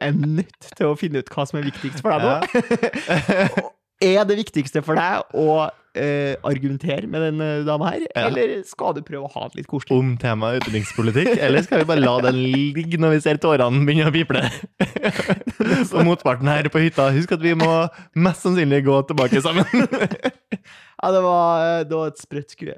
er 0.00 0.12
nødt 0.14 0.70
til 0.76 0.86
å 0.92 0.94
finne 1.00 1.24
ut 1.24 1.32
hva 1.34 1.46
som 1.48 1.58
er 1.62 1.66
viktigst 1.70 2.04
for 2.04 2.14
deg 2.14 2.22
nå. 2.28 3.70
Er 4.04 4.24
det 4.28 4.36
viktigste 4.36 4.82
for 4.84 4.98
deg 4.98 5.22
å 5.38 5.68
eh, 5.94 6.34
argumentere 6.46 7.06
med 7.10 7.22
den 7.26 7.40
eh, 7.44 7.64
dama 7.66 7.90
her, 7.94 8.04
Ja. 8.14 8.26
eller 8.28 8.62
skal 8.66 8.94
du 8.96 9.02
prøve 9.06 9.28
å 9.28 9.32
ha 9.34 9.48
det 9.48 9.60
litt 9.62 9.68
koselig? 9.70 9.96
Om 9.96 10.16
temaet 10.22 10.62
utenrikspolitikk, 10.64 11.34
eller 11.38 11.62
skal 11.66 11.82
vi 11.82 11.88
bare 11.92 12.04
la 12.04 12.16
den 12.26 12.40
ligge 12.52 12.98
når 13.00 13.16
vi 13.16 13.20
ser 13.24 13.40
tårene 13.42 13.84
begynne 13.86 14.10
å 14.10 14.14
piple? 14.14 14.42
Og 15.94 16.04
motparten 16.06 16.50
her 16.50 16.66
på 16.72 16.82
hytta, 16.82 17.10
husk 17.14 17.32
at 17.36 17.42
vi 17.44 17.54
må 17.58 17.70
mest 18.18 18.44
sannsynlig 18.46 18.82
gå 18.86 19.00
tilbake 19.10 19.42
sammen. 19.44 19.66
Ja, 21.02 21.10
det 21.14 21.22
var, 21.24 21.62
eh, 21.66 21.84
det 21.88 21.96
var 21.98 22.12
et 22.12 22.20
sprøtt 22.22 22.54
skue. 22.54 22.76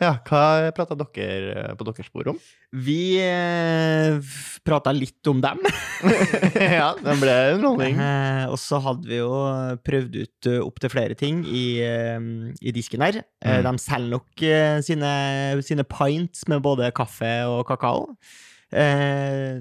Ja, 0.00 0.16
hva 0.26 0.72
prata 0.74 0.96
dere 0.98 1.74
på 1.78 1.84
deres 1.86 2.08
spor 2.08 2.30
om? 2.32 2.38
Vi 2.72 3.20
eh, 3.20 4.16
prata 4.64 4.94
litt 4.96 5.28
om 5.28 5.42
dem. 5.44 5.60
ja, 6.56 6.88
det 6.96 7.16
ble 7.20 7.34
underholdning. 7.58 8.00
Eh, 8.00 8.44
og 8.48 8.56
så 8.60 8.80
hadde 8.82 9.10
vi 9.10 9.20
jo 9.20 9.30
prøvd 9.84 10.16
ut 10.22 10.48
uh, 10.48 10.58
opptil 10.64 10.92
flere 10.94 11.18
ting 11.18 11.42
i, 11.46 11.66
uh, 11.84 12.48
i 12.60 12.74
disken 12.74 13.04
her. 13.04 13.22
Eh, 13.44 13.60
Mm. 13.62 13.66
De 13.68 13.82
selger 13.84 14.10
nok 14.14 14.42
uh, 14.48 14.78
sine, 14.82 15.10
sine 15.66 15.84
pints 15.86 16.46
med 16.48 16.62
både 16.64 16.88
kaffe 16.96 17.30
og 17.50 17.66
kakao. 17.68 18.08
Eh, 18.72 19.60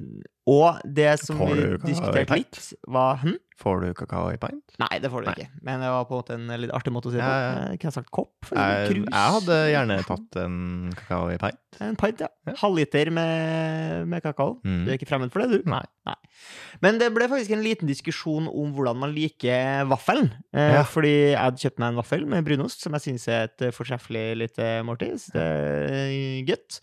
og 0.50 0.80
det 0.84 1.12
som 1.22 1.38
vi 1.52 1.62
diskuterte 1.86 2.34
litt, 2.40 2.58
var 2.90 3.20
hm? 3.22 3.36
Får 3.62 3.84
du 3.84 3.92
kakao 3.94 4.32
i 4.34 4.40
pint? 4.42 4.74
Nei, 4.82 4.96
det 5.04 5.12
får 5.14 5.22
du 5.22 5.28
Nei. 5.30 5.34
ikke. 5.38 5.60
Men 5.68 5.84
det 5.84 5.90
var 5.94 6.06
på 6.10 6.16
en 6.16 6.22
måte 6.24 6.34
en 6.34 6.62
litt 6.64 6.72
artig 6.74 6.90
måte 6.96 7.12
å 7.12 7.14
si 7.14 7.20
det 7.20 7.28
på. 7.28 7.34
ja. 7.44 7.50
Eh, 7.52 7.76
Kunne 7.78 7.92
jeg 7.92 7.94
sagt 7.94 8.10
kopp? 8.10 8.48
Jeg, 8.50 8.88
krus? 8.90 9.04
jeg 9.06 9.36
hadde 9.36 9.58
gjerne 9.70 9.98
tatt 10.08 10.38
en 10.42 10.56
kakao 10.98 11.28
i 11.30 11.36
pint. 11.44 11.60
En 11.86 12.00
pint, 12.02 12.24
ja. 12.26 12.30
Ja. 12.50 12.56
Halvliter 12.64 13.12
med, 13.14 14.08
med 14.10 14.24
kakao. 14.26 14.56
Mm. 14.66 14.80
Du 14.88 14.90
er 14.90 14.98
ikke 14.98 15.10
fremmed 15.12 15.30
for 15.36 15.46
det, 15.46 15.62
du? 15.62 15.70
Nei. 15.70 15.84
Men 16.82 16.98
det 16.98 17.12
ble 17.14 17.30
faktisk 17.30 17.54
en 17.54 17.62
liten 17.62 17.92
diskusjon 17.92 18.50
om 18.50 18.74
hvordan 18.74 18.98
man 19.04 19.14
liker 19.14 19.86
vaffelen. 19.94 20.32
Eh, 20.58 20.72
Ja. 20.80 20.82
Fordi 20.90 21.14
jeg 21.36 21.38
hadde 21.38 21.62
kjøpt 21.62 21.84
meg 21.86 21.94
en 21.94 22.02
vaffel 22.02 22.26
med 22.34 22.50
brunost, 22.50 22.82
som 22.82 22.98
jeg 22.98 23.06
syns 23.12 23.30
er 23.30 23.46
et 23.52 23.68
fortreffelig 23.78 24.26
lite 24.42 24.72
måltid. 24.90 25.22
Det 25.38 25.46
er 25.46 26.44
godt. 26.50 26.82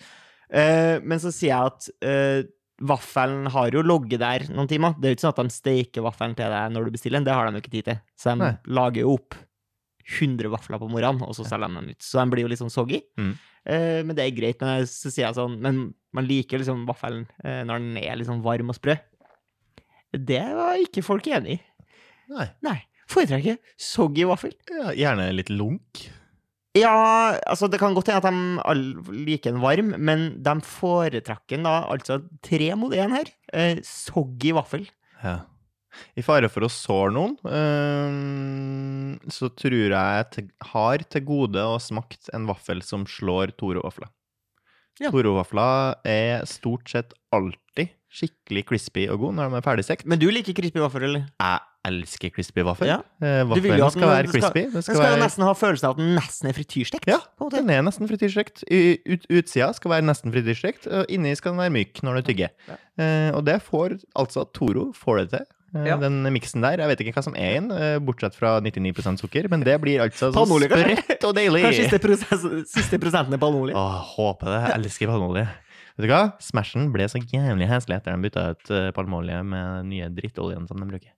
Eh, 0.49 0.97
men 1.05 1.21
så 1.21 1.33
sier 1.35 1.53
jeg 1.53 1.73
at 1.73 1.89
uh, 2.09 2.47
vaffelen 2.89 3.51
har 3.53 3.75
jo 3.75 3.83
ligget 3.85 4.23
der 4.23 4.47
noen 4.55 4.71
timer. 4.71 4.95
Det 4.97 5.09
er 5.09 5.13
jo 5.13 5.19
ikke 5.19 5.27
sånn 5.27 5.35
at 5.35 5.43
de 5.43 5.57
steiker 5.57 6.07
vaffelen 6.07 6.37
til 6.39 6.55
deg 6.55 6.73
når 6.75 6.89
du 6.89 6.95
bestiller 6.95 7.19
den. 7.19 7.29
Det 7.29 7.37
har 7.37 7.49
de 7.49 7.59
jo 7.59 7.65
ikke 7.65 7.75
tid 7.75 7.91
til. 7.91 8.01
Så 8.19 8.33
de 8.33 8.43
Nei. 8.45 8.55
lager 8.79 9.05
jo 9.05 9.15
opp 9.19 9.39
100 10.09 10.49
vafler 10.49 10.81
på 10.81 10.89
morgenen, 10.89 11.27
og 11.27 11.37
så 11.37 11.45
selger 11.45 11.69
de 11.69 11.81
dem 11.81 11.93
ut. 11.93 12.03
Så 12.05 12.21
de 12.21 12.33
blir 12.33 12.47
jo 12.47 12.51
litt 12.53 12.63
sånn 12.63 12.73
soggy. 12.73 13.03
Mm. 13.21 13.33
Uh, 13.69 14.01
men 14.09 14.17
det 14.17 14.25
er 14.25 14.37
greit. 14.37 14.63
Men 14.65 14.89
så 14.89 15.13
sier 15.13 15.27
jeg 15.27 15.37
sånn 15.37 15.59
Men 15.61 15.89
man 16.17 16.25
liker 16.25 16.63
liksom 16.63 16.87
vaffelen 16.89 17.27
uh, 17.45 17.63
når 17.69 17.83
den 17.85 17.99
er 18.01 18.21
liksom 18.21 18.45
varm 18.47 18.73
og 18.73 18.79
sprø. 18.79 18.97
Det 20.09 20.45
var 20.57 20.79
ikke 20.81 21.05
folk 21.05 21.27
enig 21.29 21.59
i. 21.59 21.65
Nei. 22.33 22.47
Nei. 22.65 22.79
Foretrekker 23.09 23.57
soggy 23.81 24.25
vaffel. 24.29 24.55
Ja, 24.69 24.93
gjerne 24.97 25.31
litt 25.33 25.53
lunk. 25.53 26.09
Ja, 26.79 27.37
altså 27.49 27.69
det 27.71 27.81
kan 27.83 27.95
godt 27.97 28.11
hende 28.13 28.23
at 28.63 28.79
de 28.79 29.15
liker 29.27 29.53
den 29.53 29.63
varm, 29.63 29.93
men 29.99 30.29
de 30.45 30.57
foretrekker 30.65 31.57
den 31.57 31.69
da 31.69 31.81
altså 31.91 32.21
tre 32.45 32.73
mot 32.79 32.95
én 32.95 33.15
her. 33.17 33.31
Eh, 33.53 33.81
soggy 33.87 34.55
vaffel. 34.57 34.89
Ja. 35.23 35.41
I 36.19 36.23
fare 36.23 36.51
for 36.53 36.67
å 36.67 36.71
såre 36.71 37.11
noen, 37.15 37.35
eh, 37.49 39.31
så 39.35 39.51
tror 39.51 39.75
jeg 39.75 39.91
jeg 40.37 40.51
har 40.73 41.05
til 41.11 41.25
gode 41.27 41.65
å 41.65 41.81
smakt 41.83 42.31
en 42.37 42.47
vaffel 42.51 42.85
som 42.87 43.07
slår 43.09 43.57
Toro-vafler. 43.59 44.13
Ja. 44.99 45.11
Toro-vafler 45.15 45.99
er 46.07 46.47
stort 46.51 46.91
sett 46.91 47.15
alltid 47.35 47.95
skikkelig 48.09 48.65
crispy 48.71 49.05
og 49.13 49.21
god 49.23 49.37
når 49.37 49.51
de 49.51 49.59
er 49.59 49.67
ferdigstekt. 49.67 50.07
Men 50.09 50.21
du 50.21 50.29
liker 50.33 50.57
crispy 50.57 50.81
vaffel, 50.83 51.05
eller? 51.09 51.27
Jeg 51.39 51.78
elsker 51.89 52.31
crispy 52.37 52.63
vaffel. 52.67 52.87
Ja. 52.91 52.99
Eh, 53.21 53.43
Vaffelen 53.49 53.75
at 53.75 53.81
den- 53.81 53.91
skal 53.97 54.09
være 54.13 54.29
skal- 54.29 54.41
crispy. 54.41 54.63
Det 54.69 54.73
Den 54.79 54.83
skal 54.87 54.95
skal 54.95 55.05
være 55.09 55.21
nesten 55.25 55.45
ha 55.49 55.53
følelsen 55.59 55.89
av 55.89 55.91
at 55.97 56.01
den 56.05 56.15
nesten 56.19 56.49
er 56.49 56.57
frityrstekt. 56.61 57.07
Ja, 57.11 57.19
på. 57.41 57.51
Den 57.51 57.71
er 57.75 57.83
nesten 57.83 58.09
frityrstekt. 58.11 58.65
Ut, 58.69 59.27
utsida 59.31 59.73
skal 59.75 59.91
være 59.97 60.05
nesten 60.09 60.33
frityrstekt, 60.35 60.87
og 60.93 61.07
inni 61.09 61.35
skal 61.37 61.53
den 61.57 61.61
være 61.65 61.75
myk 61.81 62.03
når 62.07 62.21
du 62.23 62.33
tygger. 62.33 62.51
Ja. 62.69 62.77
Eh, 62.99 63.31
og 63.35 63.45
det 63.49 63.61
får 63.65 64.01
altså 64.17 64.45
Toro 64.53 64.93
får 64.93 65.25
det 65.25 65.31
til. 65.39 65.47
Eh, 65.77 65.85
Ja. 65.85 65.97
Den 66.01 66.23
miksen 66.33 66.63
der. 66.65 66.79
Jeg 66.81 66.89
vet 66.89 67.01
ikke 67.05 67.13
hva 67.19 67.23
som 67.25 67.35
er 67.37 67.51
i 67.51 67.61
den, 67.61 67.71
eh, 67.71 67.99
bortsett 68.01 68.33
fra 68.35 68.59
99% 68.61 69.21
sukker, 69.21 69.51
men 69.51 69.61
det 69.61 69.79
blir 69.83 70.01
altså 70.01 70.33
så 70.33 70.47
sprøtt 70.47 71.25
og 71.29 71.35
deilig. 71.37 71.61
Kanskje 71.67 71.85
siste, 71.91 71.99
prosess, 72.01 72.71
siste 72.73 72.99
prosenten 72.99 73.35
er 73.35 73.39
palmeolje. 73.43 73.75
Håper 73.77 74.47
det. 74.49 74.61
Jeg 74.73 74.81
elsker 74.81 75.07
palmeolje. 75.13 75.49
Vet 75.99 76.07
du 76.07 76.13
hva? 76.15 76.33
Smashen 76.41 76.93
ble 76.95 77.05
så 77.11 77.19
jævlig 77.21 77.67
heslig 77.69 77.97
etter 77.99 78.15
de 78.17 78.23
bytta 78.31 78.51
ut 78.55 78.71
eh, 78.71 78.91
palmeolje 78.97 79.45
med 79.45 79.85
nye 79.91 80.09
drittoljen 80.09 80.67
som 80.69 80.79
de 80.79 80.87
bruker. 80.87 81.11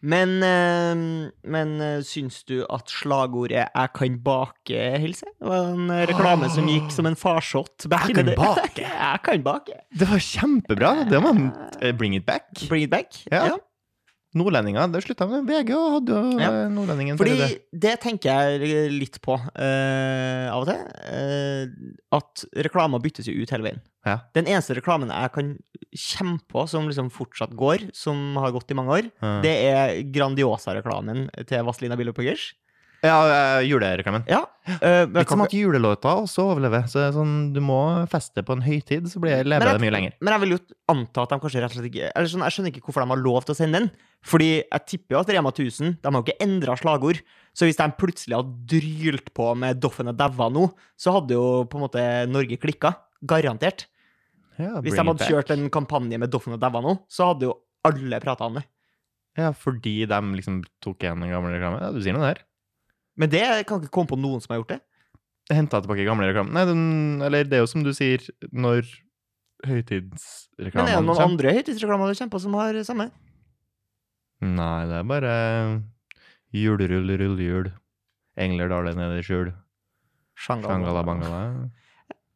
Men, 0.00 0.42
eh, 0.42 1.30
men 1.44 1.72
eh, 1.84 2.00
syns 2.06 2.40
du 2.48 2.62
at 2.72 2.88
slagordet 2.88 3.68
'jeg 3.68 3.88
kan 3.94 4.18
bake' 4.24 4.98
hilse? 4.98 5.26
Det 5.38 5.48
var 5.48 5.72
en 5.74 5.90
eh, 5.90 6.06
reklame 6.08 6.48
som 6.50 6.68
gikk 6.68 6.90
som 6.90 7.06
en 7.06 7.16
farsott. 7.16 7.84
Jeg 7.84 8.14
kan 8.16 8.32
bake. 8.36 8.80
jeg 9.06 9.20
kan 9.24 9.42
bake. 9.42 9.76
Det 9.92 10.08
var 10.08 10.18
kjempebra! 10.18 10.94
Det 11.10 11.22
var 11.22 11.30
en 11.30 11.96
bring 11.98 12.14
it 12.16 12.24
back. 12.26 12.48
Bring 12.68 12.84
it 12.84 12.90
back. 12.90 13.12
ja. 13.30 13.46
Ja. 13.46 13.56
Nordlendinger. 14.38 14.86
Det 14.92 15.00
slutta 15.02 15.26
med 15.26 15.46
VG 15.48 15.72
og 15.74 15.86
hadde 15.96 16.18
jo 16.18 16.38
Ja. 16.38 16.50
eh, 16.64 16.68
Nordlendingen 16.70 17.18
Fordi 17.18 17.36
det. 17.40 17.48
det 17.72 17.94
tenker 18.00 18.30
jeg 18.60 18.90
litt 18.94 19.18
på 19.24 19.34
uh, 19.34 20.46
av 20.54 20.62
og 20.62 20.68
til. 20.70 20.84
Uh, 21.10 22.16
at 22.20 22.44
reklamer 22.68 23.02
byttes 23.02 23.26
jo 23.26 23.34
ut 23.42 23.50
hele 23.50 23.66
veien. 23.66 23.80
Ja. 24.06 24.20
Den 24.36 24.46
eneste 24.46 24.76
reklamen 24.78 25.10
jeg 25.10 25.32
kan 25.34 25.50
kjempe 25.92 26.46
på, 26.48 26.68
som 26.70 26.86
liksom 26.86 27.10
fortsatt 27.10 27.56
går, 27.58 27.88
som 27.92 28.36
har 28.38 28.52
gått 28.54 28.70
i 28.70 28.74
mange 28.78 28.94
år, 29.00 29.10
Ja. 29.20 29.40
det 29.42 29.56
er 29.66 29.96
Grandiosa-reklamen 30.14 31.26
til 31.46 31.64
Vazelina 31.66 31.96
Bilopphøggers. 31.98 32.52
Ja, 33.00 33.16
eh, 33.24 33.62
julereklamen. 33.64 34.26
Ja. 34.28 34.42
Uh, 34.68 35.08
Litt 35.08 35.30
som 35.32 35.40
at 35.40 35.54
julelåta 35.56 36.12
også 36.20 36.44
overlever. 36.52 36.84
Så 36.90 37.06
sånn, 37.14 37.50
du 37.54 37.60
må 37.64 37.78
feste 38.12 38.44
på 38.46 38.52
en 38.54 38.64
høytid, 38.64 39.08
så 39.08 39.22
blir, 39.22 39.40
lever 39.48 39.72
det 39.72 39.82
mye 39.82 39.94
lenger. 39.94 40.16
Men 40.20 40.34
jeg 40.36 40.42
vil 40.42 40.52
jo 40.54 40.58
anta 40.92 41.24
at 41.24 41.32
de 41.32 41.38
kanskje 41.42 41.62
rett 41.64 41.72
og 41.72 41.78
slett 41.78 41.88
ikke 41.88 42.10
Eller 42.12 42.30
sånn, 42.30 42.44
Jeg 42.44 42.56
skjønner 42.56 42.74
ikke 42.74 42.84
hvorfor 42.84 43.04
de 43.06 43.14
har 43.14 43.22
lov 43.22 43.46
til 43.46 43.54
å 43.54 43.58
sende 43.58 43.80
den. 43.80 43.88
Fordi 44.30 44.50
jeg 44.58 44.84
tipper 44.92 45.16
jo 45.16 45.20
at 45.22 45.32
Rema 45.32 45.52
1000 45.54 45.94
De 45.96 46.10
har 46.10 46.18
jo 46.18 46.26
ikke 46.26 46.44
endra 46.44 46.76
slagord. 46.76 47.22
Så 47.56 47.66
hvis 47.66 47.80
de 47.80 47.86
plutselig 47.98 48.36
hadde 48.36 48.68
drylt 48.74 49.32
på 49.34 49.48
med 49.56 49.80
'Doffen 49.80 50.12
er 50.12 50.18
daua' 50.18 50.50
nå, 50.52 50.66
så 51.00 51.16
hadde 51.16 51.38
jo 51.38 51.64
på 51.64 51.80
en 51.80 51.86
måte 51.86 52.04
Norge 52.28 52.60
klikka. 52.60 52.94
Garantert. 53.24 53.86
Ja, 54.60 54.76
Hvis 54.84 54.92
de 54.92 55.02
hadde 55.08 55.24
kjørt 55.24 55.50
en 55.56 55.70
kampanje 55.72 56.20
med 56.20 56.30
'Doffen 56.30 56.52
er 56.52 56.60
daua' 56.60 56.84
nå, 56.84 56.98
så 57.08 57.32
hadde 57.32 57.48
jo 57.48 57.56
alle 57.82 58.20
prata 58.20 58.44
om 58.44 58.60
det. 58.60 58.64
Ja, 59.38 59.52
fordi 59.56 60.04
de 60.06 60.20
liksom 60.36 60.60
tok 60.82 61.00
igjen 61.00 61.22
den 61.22 61.32
gamle 61.32 61.54
reklamen. 61.54 61.80
Ja, 61.80 61.90
du 61.94 62.02
sier 62.02 62.12
noe 62.12 62.28
der. 62.28 62.42
Men 63.18 63.30
det 63.32 63.40
jeg 63.42 63.66
kan 63.68 63.80
ikke 63.82 63.92
komme 63.94 64.10
på 64.12 64.18
noen 64.20 64.42
som 64.42 64.54
har 64.54 64.60
gjort 64.62 64.74
det. 64.76 64.80
Henta 65.50 65.80
tilbake 65.82 66.04
gamle 66.06 66.28
reklamer. 66.30 66.52
Nei, 66.54 66.64
den, 66.68 66.82
eller 67.26 67.48
det 67.48 67.58
er 67.58 67.64
jo 67.64 67.70
som 67.70 67.82
du 67.82 67.90
sier, 67.96 68.22
når 68.52 68.86
Men 69.66 69.80
er 69.82 69.90
det 69.90 70.04
noen 70.14 71.10
kommer. 71.10 71.24
andre 71.26 71.52
høytidsreklamer 71.58 72.08
du 72.08 72.16
kjenner 72.16 72.32
på 72.32 72.40
som 72.40 72.54
har 72.56 72.78
samme? 72.86 73.10
Nei, 74.40 74.86
det 74.88 75.00
er 75.00 75.08
bare 75.10 75.32
julerull, 76.56 77.10
rull, 77.20 77.42
jul. 77.44 77.68
Engler 78.40 78.70
daler 78.72 78.96
ned 78.96 79.18
i 79.18 79.26
skjul. 79.26 79.50
Shangala 80.40 81.02
bangala. 81.04 81.42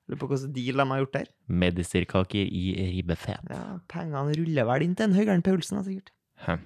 Lurer 0.05 0.21
på 0.21 0.29
hvilken 0.29 0.53
deal 0.53 0.83
de 0.83 0.85
har 0.91 1.01
gjort 1.01 1.15
der. 1.17 1.31
Medisterkaker 1.49 2.45
i 2.45 2.65
ribbefet. 2.99 3.41
Ja, 3.49 3.79
Pengene 3.89 4.37
ruller 4.37 4.69
vel 4.69 4.85
inn 4.85 4.99
til 4.99 5.09
en 5.09 5.17
Høgern 5.17 5.45
Paulsen, 5.47 5.81
sikkert. 5.87 6.13
Hm. 6.45 6.61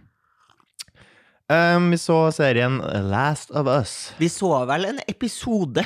Um, 1.49 1.87
vi 1.95 1.97
så 1.97 2.27
serien 2.37 2.75
Last 3.09 3.55
of 3.57 3.69
Us 3.73 3.93
Vi 4.21 4.27
så 4.29 4.51
vel 4.69 4.85
en 4.85 4.99
episode. 5.09 5.81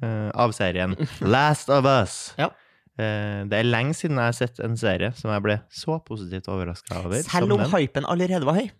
eh, 0.00 0.30
av 0.40 0.54
serien 0.56 0.94
Last 1.34 1.68
of 1.68 1.84
Us. 1.84 2.14
Ja. 2.40 2.48
uh, 2.48 3.44
det 3.50 3.60
er 3.60 3.68
lenge 3.68 3.92
siden 3.98 4.16
jeg 4.16 4.30
har 4.30 4.38
sett 4.38 4.62
en 4.64 4.78
serie 4.80 5.12
som 5.18 5.34
jeg 5.34 5.44
ble 5.44 5.58
så 5.68 5.98
positivt 6.06 6.48
overraska 6.48 7.02
over. 7.02 7.20
Selv 7.28 7.58
om 7.58 7.66
hypen 7.74 8.08
allerede 8.08 8.48
var 8.48 8.62
høy. 8.62 8.72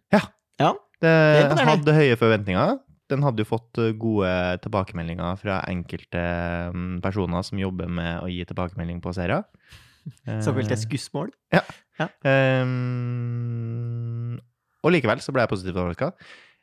Det, 1.05 1.15
det 1.53 1.69
hadde 1.69 1.99
høye 1.99 2.17
forventninger. 2.17 2.79
Den 3.13 3.27
hadde 3.27 3.45
jo 3.45 3.51
fått 3.53 3.85
uh, 3.85 3.93
gode 3.93 4.33
tilbakemeldinger 4.65 5.37
fra 5.37 5.61
enkelte 5.69 6.25
mm, 6.73 7.03
personer 7.05 7.45
som 7.45 7.61
jobber 7.61 7.93
med 7.93 8.25
å 8.25 8.33
gi 8.33 8.41
tilbakemelding 8.49 9.05
på 9.05 9.13
serier. 9.13 9.45
Eh, 10.25 10.41
Såkalte 10.45 10.81
skussmål. 10.81 11.35
Ja 11.53 11.61
Um, 11.95 12.11
og 14.85 14.93
likevel 14.93 15.23
så 15.25 15.33
ble 15.33 15.43
jeg 15.47 15.51
positivt 15.55 15.81
overraska. 15.81 16.13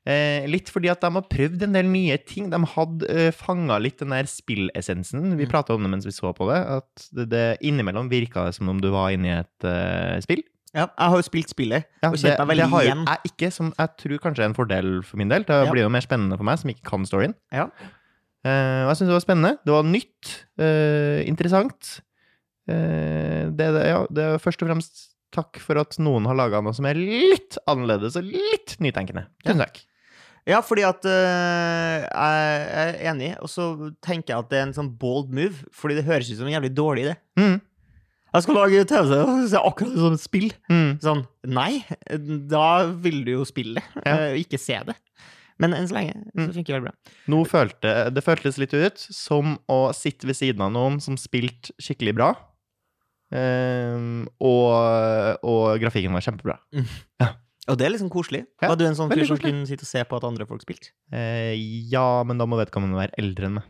Eh, 0.06 0.48
litt 0.50 0.70
fordi 0.74 0.90
at 0.90 1.02
de 1.04 1.12
har 1.14 1.26
prøvd 1.30 1.62
en 1.68 1.74
del 1.78 1.86
nye 1.92 2.16
ting. 2.26 2.48
De 2.50 2.58
hadde 2.72 3.06
eh, 3.10 3.32
fanga 3.38 3.76
litt 3.82 4.00
den 4.02 4.10
der 4.16 4.26
spillessensen. 4.30 5.36
Vi 5.38 5.46
Mm. 5.46 5.52
prata 5.52 5.76
om 5.76 5.84
det 5.84 5.92
mens 5.92 6.06
vi 6.06 6.12
så 6.16 6.32
på 6.34 6.48
det. 6.50 6.58
At 6.78 7.10
det, 7.14 7.28
det 7.30 7.44
innimellom 7.62 8.10
virka 8.10 8.46
det 8.48 8.56
som 8.58 8.70
om 8.70 8.80
du 8.82 8.90
var 8.90 9.12
inne 9.14 9.28
i 9.30 9.36
et 9.42 9.66
eh, 9.70 10.18
spill. 10.26 10.42
Ja, 10.74 10.88
jeg 10.88 11.10
har 11.12 11.18
jo 11.20 11.26
spilt 11.28 11.50
spillet 11.52 11.84
Ja, 12.02 12.10
og 12.10 12.16
kjent 12.16 12.40
meg 12.40 12.48
veldig 12.48 12.64
det 12.64 12.72
har 12.72 12.84
igjen. 12.88 13.02
jeg 13.06 13.32
ikke, 13.34 13.52
som 13.52 13.74
jeg 13.78 13.90
tror 14.00 14.18
kanskje 14.24 14.40
er 14.46 14.50
en 14.50 14.56
fordel 14.56 14.92
for 15.04 15.18
min 15.20 15.28
del. 15.30 15.44
Det 15.44 15.58
Ja. 15.66 15.72
blir 15.72 15.84
jo 15.84 15.90
mer 15.90 16.02
spennende 16.02 16.38
for 16.38 16.44
meg, 16.48 16.58
som 16.60 16.70
ikke 16.72 16.88
kan 16.88 17.04
storyen. 17.06 17.36
Ja. 17.52 17.66
Eh, 18.44 18.82
og 18.88 18.96
jeg 18.96 18.98
syns 19.02 19.12
det 19.12 19.18
var 19.20 19.26
spennende. 19.28 19.58
Det 19.66 19.74
var 19.76 19.84
nytt. 19.84 20.46
eh, 20.58 21.28
interessant. 21.28 22.02
Eh, 22.70 23.50
det, 23.52 23.68
det, 23.76 23.84
ja, 23.86 24.02
det 24.10 24.24
er 24.24 24.38
først 24.42 24.62
og 24.64 24.70
fremst 24.70 25.08
takk 25.32 25.60
for 25.64 25.80
at 25.82 25.98
noen 26.00 26.26
har 26.30 26.36
laga 26.36 26.62
noe 26.64 26.74
som 26.76 26.86
er 26.90 27.00
litt 27.00 27.58
annerledes 27.72 28.18
og 28.20 28.28
litt 28.28 28.76
nytenkende. 28.84 29.28
Tusen 29.46 29.64
takk. 29.64 29.82
Ja, 30.50 30.58
fordi 30.66 30.82
at 30.88 31.06
øh, 31.06 32.06
jeg 32.08 32.70
er 32.84 32.96
enig, 33.12 33.32
og 33.44 33.50
så 33.52 33.68
tenker 34.02 34.34
jeg 34.34 34.40
at 34.42 34.50
det 34.50 34.58
er 34.60 34.64
en 34.70 34.74
sånn 34.78 34.90
bold 34.98 35.30
move, 35.38 35.60
fordi 35.76 36.00
det 36.00 36.08
høres 36.08 36.32
ut 36.32 36.40
som 36.40 36.48
en 36.50 36.56
jævlig 36.56 36.72
dårlig 36.78 37.04
idé. 37.06 37.16
Mm, 37.38 37.60
Jeg 38.34 38.44
skal 38.46 38.56
lage 38.56 38.86
TV-serie 38.88 39.60
akkurat 39.60 39.96
som 40.00 40.14
et 40.16 40.22
spill. 40.24 40.50
mm. 40.72 40.92
Sånn, 41.04 41.26
nei, 41.46 41.84
da 42.50 42.86
vil 43.04 43.24
du 43.28 43.32
jo 43.34 43.46
spille 43.46 43.76
det, 43.76 43.84
Ja. 44.06 44.16
øh, 44.32 44.38
ikke 44.42 44.58
se 44.60 44.80
det. 44.88 44.96
Men 45.60 45.76
enn 45.78 45.86
så 45.86 45.94
lenge 45.94 46.14
så 46.34 46.48
Mm. 46.48 46.54
funker 46.56 46.66
det 46.74 46.78
veldig 46.80 46.90
bra. 46.90 46.96
Nå 47.30 47.46
følte, 47.46 48.14
det 48.16 48.24
føltes 48.26 48.58
litt 48.58 48.74
ut 48.74 48.98
som 48.98 49.60
å 49.70 49.94
sitte 49.94 50.26
ved 50.26 50.36
siden 50.40 50.62
av 50.62 50.72
noen 50.72 51.00
som 51.00 51.16
spilte 51.18 51.70
skikkelig 51.78 52.16
bra. 52.16 52.32
Eh, 53.32 54.26
og, 54.44 55.46
og 55.48 55.80
grafikken 55.84 56.14
var 56.16 56.26
kjempebra. 56.26 56.60
Og 57.70 57.78
det 57.78 57.86
er 57.86 57.92
liksom 57.94 58.10
koselig. 58.12 58.42
Ja, 58.60 58.72
Var 58.72 58.78
du 58.80 58.84
en 58.88 58.96
sånn 58.98 59.12
fyr 59.14 59.22
som 59.30 59.38
kunne 59.40 59.68
sitte 59.70 59.86
og 59.86 59.90
se 59.92 60.02
på 60.10 60.18
at 60.18 60.24
andre 60.26 60.48
folk 60.50 60.64
spilte? 60.64 60.90
Eh, 61.14 61.54
ja, 61.92 62.24
men 62.28 62.40
da 62.42 62.48
må 62.50 62.58
vedkommende 62.58 62.98
være 62.98 63.14
eldre 63.22 63.48
enn 63.48 63.60
meg. 63.60 63.68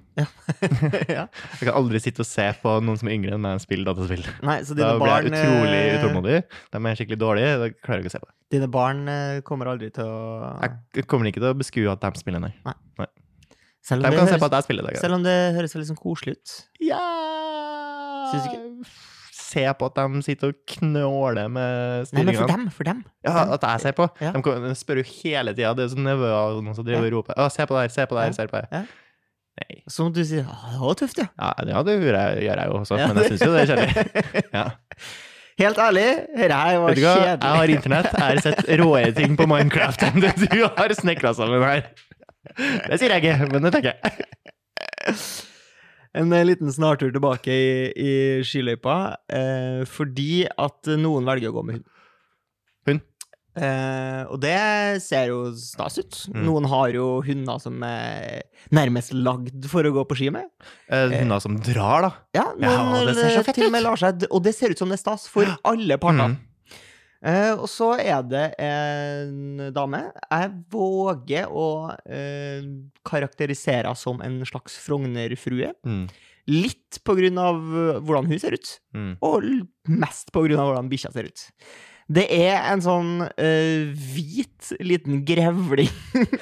ja. 1.12 1.26
Jeg 1.60 1.68
kan 1.68 1.76
aldri 1.76 2.00
sitte 2.02 2.24
og 2.24 2.30
se 2.30 2.46
på 2.64 2.78
noen 2.86 3.02
som 3.02 3.12
er 3.12 3.18
yngre 3.18 3.36
enn 3.36 3.44
meg 3.44 3.60
spille 3.62 3.86
dataspill. 3.86 4.24
Nei, 4.48 4.62
så 4.64 4.78
Da 4.80 4.94
dine 4.94 4.96
blir 4.96 5.12
barn 5.12 5.28
jeg 5.28 5.44
utrolig 5.44 5.84
øh, 5.84 5.98
utålmodig. 6.00 6.40
De 6.72 6.82
er 6.82 6.98
skikkelig 7.02 7.20
dårlige. 7.26 7.52
Da 7.62 7.70
klarer 7.76 8.00
jeg 8.00 8.06
ikke 8.08 8.14
å 8.14 8.16
se 8.16 8.24
på 8.24 8.32
det. 8.32 8.36
Dine 8.56 8.72
barn 8.80 9.04
øh, 9.12 9.44
kommer 9.52 9.74
aldri 9.76 9.92
til 10.00 10.08
å 10.08 10.56
Jeg 10.64 11.06
kommer 11.12 11.30
ikke 11.30 11.44
til 11.44 11.52
å 11.52 11.60
beskue 11.60 11.92
at 11.92 12.08
de 12.08 12.24
spiller, 12.24 12.48
nei. 12.48 12.56
Selv 13.84 14.08
De 14.08 14.10
om, 14.10 14.16
de 14.16 14.24
kan 14.24 14.32
se 14.32 14.40
på 14.40 14.48
at 14.48 14.60
jeg 14.62 14.70
spiller. 14.70 14.88
da, 14.88 15.04
selv 15.04 15.20
om 15.20 15.24
det 15.26 15.38
høres 15.58 15.76
veldig 15.76 15.92
sånn 15.92 16.00
koselig 16.00 16.40
ut. 16.40 16.60
ja 16.86 17.02
Syns 18.32 18.48
du 18.48 19.10
Se 19.52 19.64
på 19.76 19.88
at 19.90 19.98
de 20.00 20.22
sitter 20.24 20.54
og 20.54 20.60
knåler 20.76 21.50
med 21.52 22.12
Nei, 22.16 22.24
men 22.28 22.38
for 22.40 22.48
dem, 22.52 22.66
for 22.72 22.88
dem. 22.88 23.02
Ja, 23.28 23.46
at 23.58 23.66
jeg 23.68 23.84
ser 23.84 23.96
på. 23.98 24.06
Ja. 24.24 24.32
De 24.38 24.54
de 24.64 24.74
spør 24.80 25.02
jo 25.02 25.08
hele 25.10 25.52
tida. 25.58 25.74
Det 25.76 25.86
er 25.86 25.92
sånn 25.92 26.06
nevøer 26.08 26.38
og 26.58 26.62
noen 26.64 26.78
som 26.78 26.88
driver 26.88 27.10
og 27.10 27.16
roper. 27.18 27.40
Å, 27.42 27.50
se 27.52 27.66
på 27.68 27.76
det 27.76 27.82
her, 27.84 27.94
se 27.98 28.06
på 28.08 28.16
det 28.16 28.24
her, 28.24 28.32
Ja. 28.32 28.38
se 28.38 28.48
på 28.48 28.62
det 28.62 28.70
her. 28.72 28.86
Nei. 29.62 29.82
Som 29.92 30.14
du 30.16 30.22
sier, 30.26 30.46
«Å, 30.48 30.72
det 30.72 30.80
var 30.80 30.96
tøft, 31.02 31.20
ja. 31.20 31.28
Ja, 31.68 31.82
det 31.84 31.98
gjør 32.00 32.16
jeg, 32.16 32.46
gjør 32.48 32.62
jeg 32.64 32.72
jo 32.72 32.78
også, 32.80 32.98
Ja, 33.02 33.10
men 33.12 33.20
jeg 33.20 33.34
syns 33.34 33.44
jo 33.44 33.52
det 33.52 33.66
er 33.66 33.70
kjedelig. 33.74 34.24
Ja. 34.62 34.64
Helt 35.60 35.78
ærlig, 35.84 36.06
dette 36.40 36.58
her 36.64 36.80
var 36.82 36.96
hva? 37.04 37.12
Jeg 37.28 37.38
har 37.44 37.74
internett. 37.76 38.08
Jeg 38.16 38.24
har 38.24 38.40
sett 38.48 38.64
råere 38.80 39.12
ting 39.14 39.36
på 39.38 39.46
Minecraft 39.52 40.08
enn 40.08 40.24
det 40.24 40.32
du 40.48 40.64
har 40.64 40.96
snekra 40.98 41.36
sammen 41.38 41.62
her. 41.68 41.84
Det 42.88 42.98
sier 42.98 43.14
jeg 43.14 43.22
ikke, 43.28 43.52
men 43.52 43.68
det 43.68 43.74
tenker 43.76 43.92
jeg. 43.92 44.28
En 46.18 46.34
eh, 46.36 46.44
liten 46.46 46.72
snartur 46.74 47.14
tilbake 47.14 47.54
i, 47.56 47.72
i 47.96 48.12
skiløypa, 48.44 48.98
eh, 49.32 49.82
fordi 49.88 50.46
at 50.50 50.92
noen 51.00 51.28
velger 51.30 51.54
å 51.54 51.60
gå 51.60 51.66
med 51.68 51.80
hund. 51.80 51.90
Eh, 53.52 54.22
og 54.32 54.38
det 54.40 55.02
ser 55.04 55.28
jo 55.28 55.40
stas 55.60 55.98
ut. 56.00 56.20
Mm. 56.32 56.44
Noen 56.48 56.68
har 56.72 56.94
jo 56.96 57.08
hunder 57.26 57.60
som 57.60 57.82
er 57.84 58.46
nærmest 58.72 59.12
lagd 59.12 59.68
for 59.72 59.84
å 59.84 59.92
gå 59.92 60.06
på 60.08 60.18
ski 60.22 60.30
med. 60.32 60.48
Eh, 60.88 61.12
Hunder 61.18 61.42
som 61.44 61.58
drar, 61.60 62.08
da. 62.08 62.12
Ja, 62.38 62.46
Ja, 62.64 62.78
det 63.04 63.18
ser 63.18 63.42
så 63.42 63.44
fett 63.50 63.60
med 63.74 63.84
ut. 63.84 64.28
Og 64.32 64.40
det 64.46 64.56
ser 64.56 64.72
ut 64.72 64.80
som 64.80 64.92
det 64.92 65.02
er 65.02 65.04
stas 65.04 65.28
for 65.32 65.52
alle 65.68 66.00
partene. 66.00 66.38
Mm. 66.38 66.51
Eh, 67.22 67.54
og 67.54 67.68
så 67.70 67.92
er 68.02 68.24
det 68.26 68.48
en 68.66 69.60
dame 69.76 70.00
jeg 70.10 70.50
våger 70.74 71.52
å 71.54 71.68
eh, 72.10 72.66
karakterisere 73.06 73.92
som 74.00 74.24
en 74.26 74.40
slags 74.50 74.80
Frogner-frue. 74.82 75.70
Mm. 75.86 76.08
Litt 76.50 76.98
på 77.06 77.14
grunn 77.20 77.38
av 77.38 77.60
eh, 77.62 78.00
hvordan 78.02 78.32
hun 78.32 78.42
ser 78.42 78.58
ut, 78.58 78.74
Mm. 78.98 79.14
og 79.22 79.46
mest 79.88 80.34
på 80.34 80.42
grunn 80.48 80.60
av 80.60 80.72
hvordan 80.72 80.90
bikkja 80.92 81.14
ser 81.14 81.30
ut. 81.30 81.46
Det 82.12 82.26
er 82.34 82.58
en 82.72 82.82
sånn 82.84 83.12
uh, 83.24 83.92
hvit 83.94 84.72
liten 84.84 85.22
grevling 85.28 85.90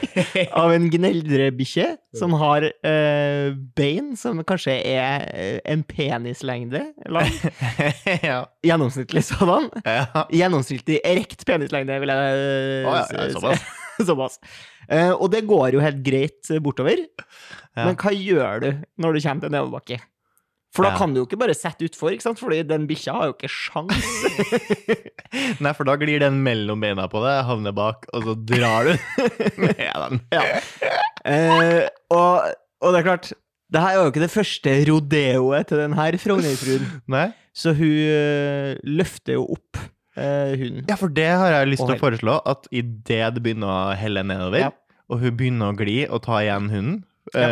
av 0.62 0.74
en 0.74 0.88
gneldrebikkje 0.92 1.88
som 2.18 2.36
har 2.39 2.66
uh, 2.68 3.48
bein 3.78 4.13
som 4.20 4.42
kanskje 4.48 4.75
er 4.88 5.25
eh, 5.30 5.60
en 5.70 5.84
penislengde 5.88 6.84
lang. 7.12 7.32
ja. 8.30 8.42
Gjennomsnittlig 8.66 9.24
sådan. 9.30 9.70
ja. 9.86 10.25
Gjennomsnittlig 10.34 11.01
rekt 11.06 11.46
penislengde, 11.48 12.00
vil 12.04 12.13
jeg 12.13 12.44
uh, 12.86 12.92
oh, 12.92 13.00
ja, 13.00 13.30
såpass. 13.36 13.66
såpass. 14.12 14.39
Uh, 14.89 15.13
og 15.13 15.30
det 15.34 15.46
går 15.50 15.78
jo 15.78 15.84
helt 15.84 16.04
greit 16.06 16.54
bortover. 16.63 17.06
Men 17.80 17.96
hva 18.00 18.12
gjør 18.16 18.63
du 18.63 18.70
når 19.00 19.16
du 19.16 19.22
kommer 19.24 19.46
til 19.46 19.54
nedoverbakke? 19.54 20.00
For 20.76 20.86
da 20.86 20.92
Ja. 20.92 20.98
kan 21.02 21.14
du 21.16 21.22
jo 21.22 21.26
ikke 21.26 21.40
bare 21.42 21.56
sette 21.58 21.88
utfor, 21.88 22.12
ikke 22.14 22.22
sant? 22.28 22.38
Fordi 22.40 22.60
den 22.70 22.84
bikkja 22.88 23.14
har 23.18 23.32
jo 23.32 23.34
ikke 23.34 23.50
sjans. 23.50 24.10
Nei, 25.66 25.72
for 25.74 25.88
da 25.90 25.96
glir 25.98 26.22
den 26.22 26.42
mellom 26.46 26.82
beina 26.84 27.08
på 27.10 27.22
deg, 27.24 27.40
havner 27.48 27.74
bak, 27.76 28.06
og 28.14 28.26
så 28.28 28.36
drar 28.52 28.90
du 28.90 28.94
med 29.64 29.80
den. 29.82 30.22
Ja. 30.36 30.44
Eh, 31.26 31.88
og, 32.14 32.50
og 32.84 32.94
det 32.94 33.02
er 33.02 33.08
klart, 33.08 33.32
det 33.74 33.82
her 33.84 33.98
er 33.98 34.04
jo 34.06 34.12
ikke 34.14 34.24
det 34.24 34.32
første 34.34 34.76
rodeoet 34.90 35.70
til 35.70 35.82
den 35.84 35.98
her 35.98 36.18
Frogner-fruen. 36.22 37.34
Så 37.60 37.74
hun 37.76 37.90
eh, 37.92 38.78
løfter 38.88 39.36
jo 39.36 39.48
opp 39.58 39.82
eh, 40.16 40.54
hunden. 40.54 40.86
Ja, 40.88 40.96
for 41.02 41.12
det 41.12 41.26
har 41.34 41.50
jeg 41.58 41.74
lyst 41.74 41.84
til 41.84 41.98
å 41.98 42.00
foreslå, 42.00 42.38
at 42.48 42.70
idet 42.72 43.34
det 43.36 43.42
begynner 43.44 43.74
å 43.74 43.98
helle 44.00 44.22
nedover, 44.24 44.68
Ja. 44.70 44.72
og 45.10 45.20
hun 45.26 45.36
begynner 45.36 45.74
å 45.74 45.78
gli 45.82 46.04
og 46.08 46.22
ta 46.30 46.40
igjen 46.46 46.70
hunden, 46.72 47.00
Ja. 47.36 47.48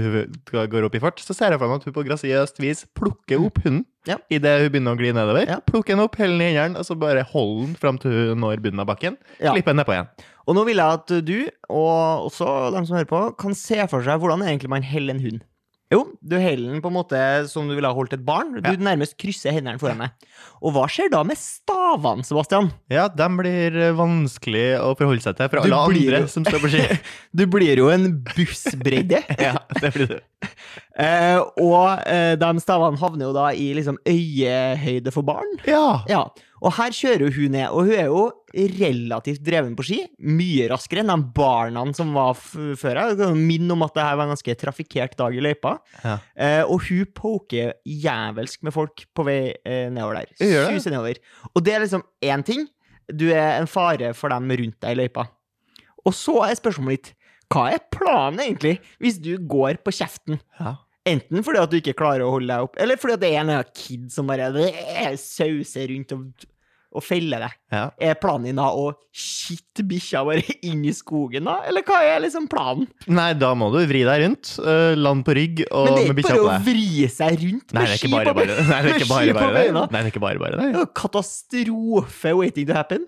uh, 0.00 0.66
går 0.70 0.86
opp 0.86 0.94
i 0.96 1.02
fart, 1.02 1.20
så 1.20 1.34
ser 1.36 1.52
jeg 1.54 1.60
for 1.60 1.68
meg 1.70 1.80
at 1.80 1.88
hun 1.88 1.96
på 1.96 2.04
grasiøst 2.06 2.60
vis 2.62 2.84
plukker 2.96 3.42
opp 3.46 3.60
hunden 3.64 3.84
Ja. 4.08 4.16
idet 4.32 4.54
hun 4.62 4.70
begynner 4.72 4.96
å 4.96 5.00
gli 5.00 5.12
nedover. 5.12 5.44
Ja. 5.48 5.58
Plukker 5.60 5.94
den 5.96 6.04
opp, 6.04 6.16
heller 6.16 6.38
den 6.38 6.46
i 6.46 6.56
hendene, 6.56 6.80
og 6.80 6.88
så 6.88 6.96
bare 6.98 7.22
holder 7.28 7.66
den 7.66 7.76
fram 7.82 7.98
til 8.00 8.10
hun 8.32 8.40
når 8.40 8.62
bunnen 8.64 8.80
av 8.80 8.88
bakken. 8.88 9.18
Ja. 9.40 9.52
Slipper 9.52 9.74
den 9.74 9.82
nedpå 9.82 9.96
igjen. 9.96 10.08
Og 10.48 10.56
nå 10.56 10.64
vil 10.66 10.80
jeg 10.80 10.98
at 11.00 11.12
du, 11.26 11.36
og 11.68 12.26
også 12.30 12.72
de 12.74 12.80
som 12.88 12.96
hører 12.96 13.10
på, 13.10 13.20
kan 13.38 13.54
se 13.54 13.76
for 13.92 14.02
seg 14.02 14.18
hvordan 14.22 14.42
egentlig 14.46 14.72
man 14.72 14.82
heller 14.86 15.14
en 15.14 15.22
hund. 15.22 15.40
Jo, 15.90 16.04
du 16.22 16.36
heller 16.38 16.70
den 16.70 16.82
på 16.84 16.86
en 16.86 16.94
måte 16.94 17.18
som 17.50 17.66
du 17.66 17.74
ville 17.74 17.88
ha 17.90 17.96
holdt 17.96 18.12
et 18.14 18.22
barn. 18.24 18.52
Du 18.62 18.68
Ja. 18.70 18.76
nærmest 18.78 19.16
krysser 19.18 19.50
hendene 19.56 19.78
foran 19.82 19.98
deg. 19.98 20.10
Og 20.62 20.72
hva 20.76 20.84
skjer 20.86 21.10
da 21.10 21.24
med 21.26 21.36
stavene, 21.36 22.22
Sebastian? 22.24 22.70
Ja, 22.88 23.08
de 23.08 23.26
blir 23.36 23.74
eh, 23.88 23.90
vanskelig 23.98 24.78
å 24.78 24.92
forholde 24.96 25.24
seg 25.24 25.34
til 25.40 25.48
for 25.50 25.64
alle 25.64 25.80
andre 25.90 26.20
jo- 26.22 26.26
som 26.30 26.44
står 26.46 26.62
på 26.62 26.70
ski. 26.70 27.00
Du 27.34 27.42
blir 27.50 27.76
jo 27.82 27.88
en 27.90 28.06
bussbredde. 28.22 29.24
ja, 29.42 29.56
det 29.80 29.92
blir 29.94 30.06
du. 30.14 30.20
Eh, 31.00 31.38
og 31.62 32.02
eh, 32.06 32.34
de 32.36 32.48
stavene 32.60 32.98
havner 33.00 33.24
jo 33.24 33.32
da 33.32 33.46
i 33.56 33.70
liksom 33.74 33.96
øyehøyde 34.06 35.10
for 35.14 35.24
barn. 35.24 35.48
Ja. 35.66 36.02
Ja, 36.10 36.26
og 36.60 36.74
her 36.76 36.92
kjører 36.92 37.32
hun 37.32 37.54
ned, 37.54 37.68
og 37.72 37.86
hun 37.88 37.94
er 37.96 38.08
jo 38.10 38.24
relativt 38.54 39.42
dreven 39.44 39.76
på 39.78 39.86
ski. 39.86 39.98
Mye 40.26 40.68
raskere 40.72 41.04
enn 41.04 41.12
de 41.12 41.18
barna 41.36 41.84
som 41.96 42.12
var 42.16 42.34
før 42.38 43.00
her. 43.00 43.14
Kan 43.18 43.70
om 43.74 43.86
at 43.86 43.94
det 43.96 44.06
her 44.06 44.18
var 44.18 44.26
en 44.26 44.34
ganske 44.34 44.56
trafikkert 44.60 45.16
dag 45.18 45.36
i 45.36 45.44
løypa. 45.44 45.76
Ja. 46.02 46.16
Eh, 46.34 46.62
og 46.64 46.84
hun 46.88 47.08
poker 47.16 47.74
jævelsk 47.86 48.66
med 48.66 48.74
folk 48.74 49.06
på 49.14 49.26
vei 49.28 49.40
eh, 49.64 49.88
nedover 49.92 50.20
der. 50.20 50.34
Det. 50.34 50.50
Suser 50.74 50.96
nedover. 50.96 51.22
Og 51.54 51.64
det 51.64 51.76
er 51.76 51.84
liksom 51.84 52.04
én 52.24 52.44
ting. 52.46 52.66
Du 53.10 53.28
er 53.30 53.58
en 53.58 53.70
fare 53.70 54.12
for 54.14 54.32
dem 54.32 54.50
rundt 54.50 54.78
deg 54.82 54.94
i 54.94 55.00
løypa. 55.04 55.26
Og 56.06 56.14
så 56.16 56.40
er 56.46 56.58
spørsmålet 56.58 57.00
ditt 57.00 57.16
hva 57.50 57.64
er 57.74 57.82
planen 57.90 58.38
egentlig, 58.44 58.76
hvis 59.02 59.16
du 59.18 59.34
går 59.50 59.80
på 59.82 59.94
kjeften? 59.96 60.38
ja. 60.60 60.78
Enten 61.08 61.40
fordi 61.40 61.60
at 61.62 61.70
du 61.72 61.78
ikke 61.78 61.96
klarer 61.96 62.26
å 62.26 62.32
holde 62.34 62.52
deg 62.52 62.66
opp, 62.66 62.74
eller 62.80 62.98
fordi 63.00 63.14
at 63.16 63.22
det 63.22 63.30
er 63.32 63.40
en 63.40 63.70
kid 63.72 64.10
som 64.12 64.28
bare 64.28 64.50
øh, 64.52 65.14
sauser 65.16 65.88
rundt 65.88 66.12
og, 66.12 66.44
og 66.90 67.04
felle 67.06 67.38
deg. 67.38 67.52
ja. 67.70 67.84
Er 68.02 68.16
planen 68.18 68.48
din 68.48 68.58
da 68.58 68.64
å 68.74 68.88
kitte 69.14 69.84
bikkja 69.86 70.24
bare 70.26 70.42
inn 70.68 70.80
i 70.88 70.92
skogen, 70.96 71.46
da? 71.46 71.60
Eller 71.70 71.84
hva 71.86 72.00
er 72.02 72.22
liksom 72.24 72.48
planen? 72.50 72.88
Nei, 73.06 73.28
da 73.38 73.52
må 73.54 73.68
du 73.70 73.78
vri 73.86 74.00
deg 74.08 74.24
rundt, 74.24 74.50
uh, 74.64 74.96
land 74.98 75.22
på 75.26 75.36
rygg 75.38 75.62
og 75.70 75.86
Men 75.86 75.94
det 75.94 76.02
er 76.02 76.08
med 76.08 76.10
ikke 76.10 76.18
bikkja 76.20 76.34
bare 76.34 76.42
på 76.42 76.48
å 76.48 76.54
deg. 76.56 76.66
vri 76.66 77.08
seg 77.14 77.44
rundt 77.44 77.74
med 77.76 77.86
det 77.86 77.98
ski 78.00 78.10
på 78.10 78.18
det. 78.18 78.46
Nei, 78.50 78.58
det 78.58 78.78
er 78.80 78.88
med 78.88 78.96
ikke 78.96 79.10
bare 79.12 79.30
på 79.30 79.38
bare 79.38 79.50
det. 79.50 79.60
beina. 79.60 79.84
Nei, 79.86 80.00
det 80.00 80.02
er 80.02 80.12
ikke 80.14 80.24
bare 80.26 80.42
bare 80.42 80.58
Det 80.64 80.70
det. 80.74 80.86
katastrofe 81.04 82.34
waiting 82.40 82.66
to 82.70 82.74
happen. 82.74 83.06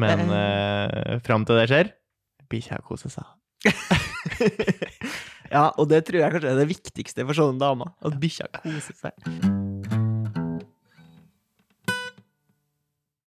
Men 0.00 0.24
uh, 0.32 1.18
fram 1.26 1.44
til 1.44 1.60
det 1.60 1.68
skjer, 1.72 1.92
bikkja 2.48 2.80
koser 2.88 3.12
seg. 3.12 3.28
Ja, 5.50 5.64
og 5.82 5.88
det 5.90 6.04
tror 6.06 6.20
jeg 6.22 6.30
kanskje 6.30 6.50
er 6.52 6.60
det 6.60 6.68
viktigste 6.70 7.24
for 7.26 7.34
sånne 7.34 7.58
damer. 7.58 7.90
At 8.06 8.14
bikkja 8.22 8.46
koser 8.62 8.94
seg. 8.94 9.59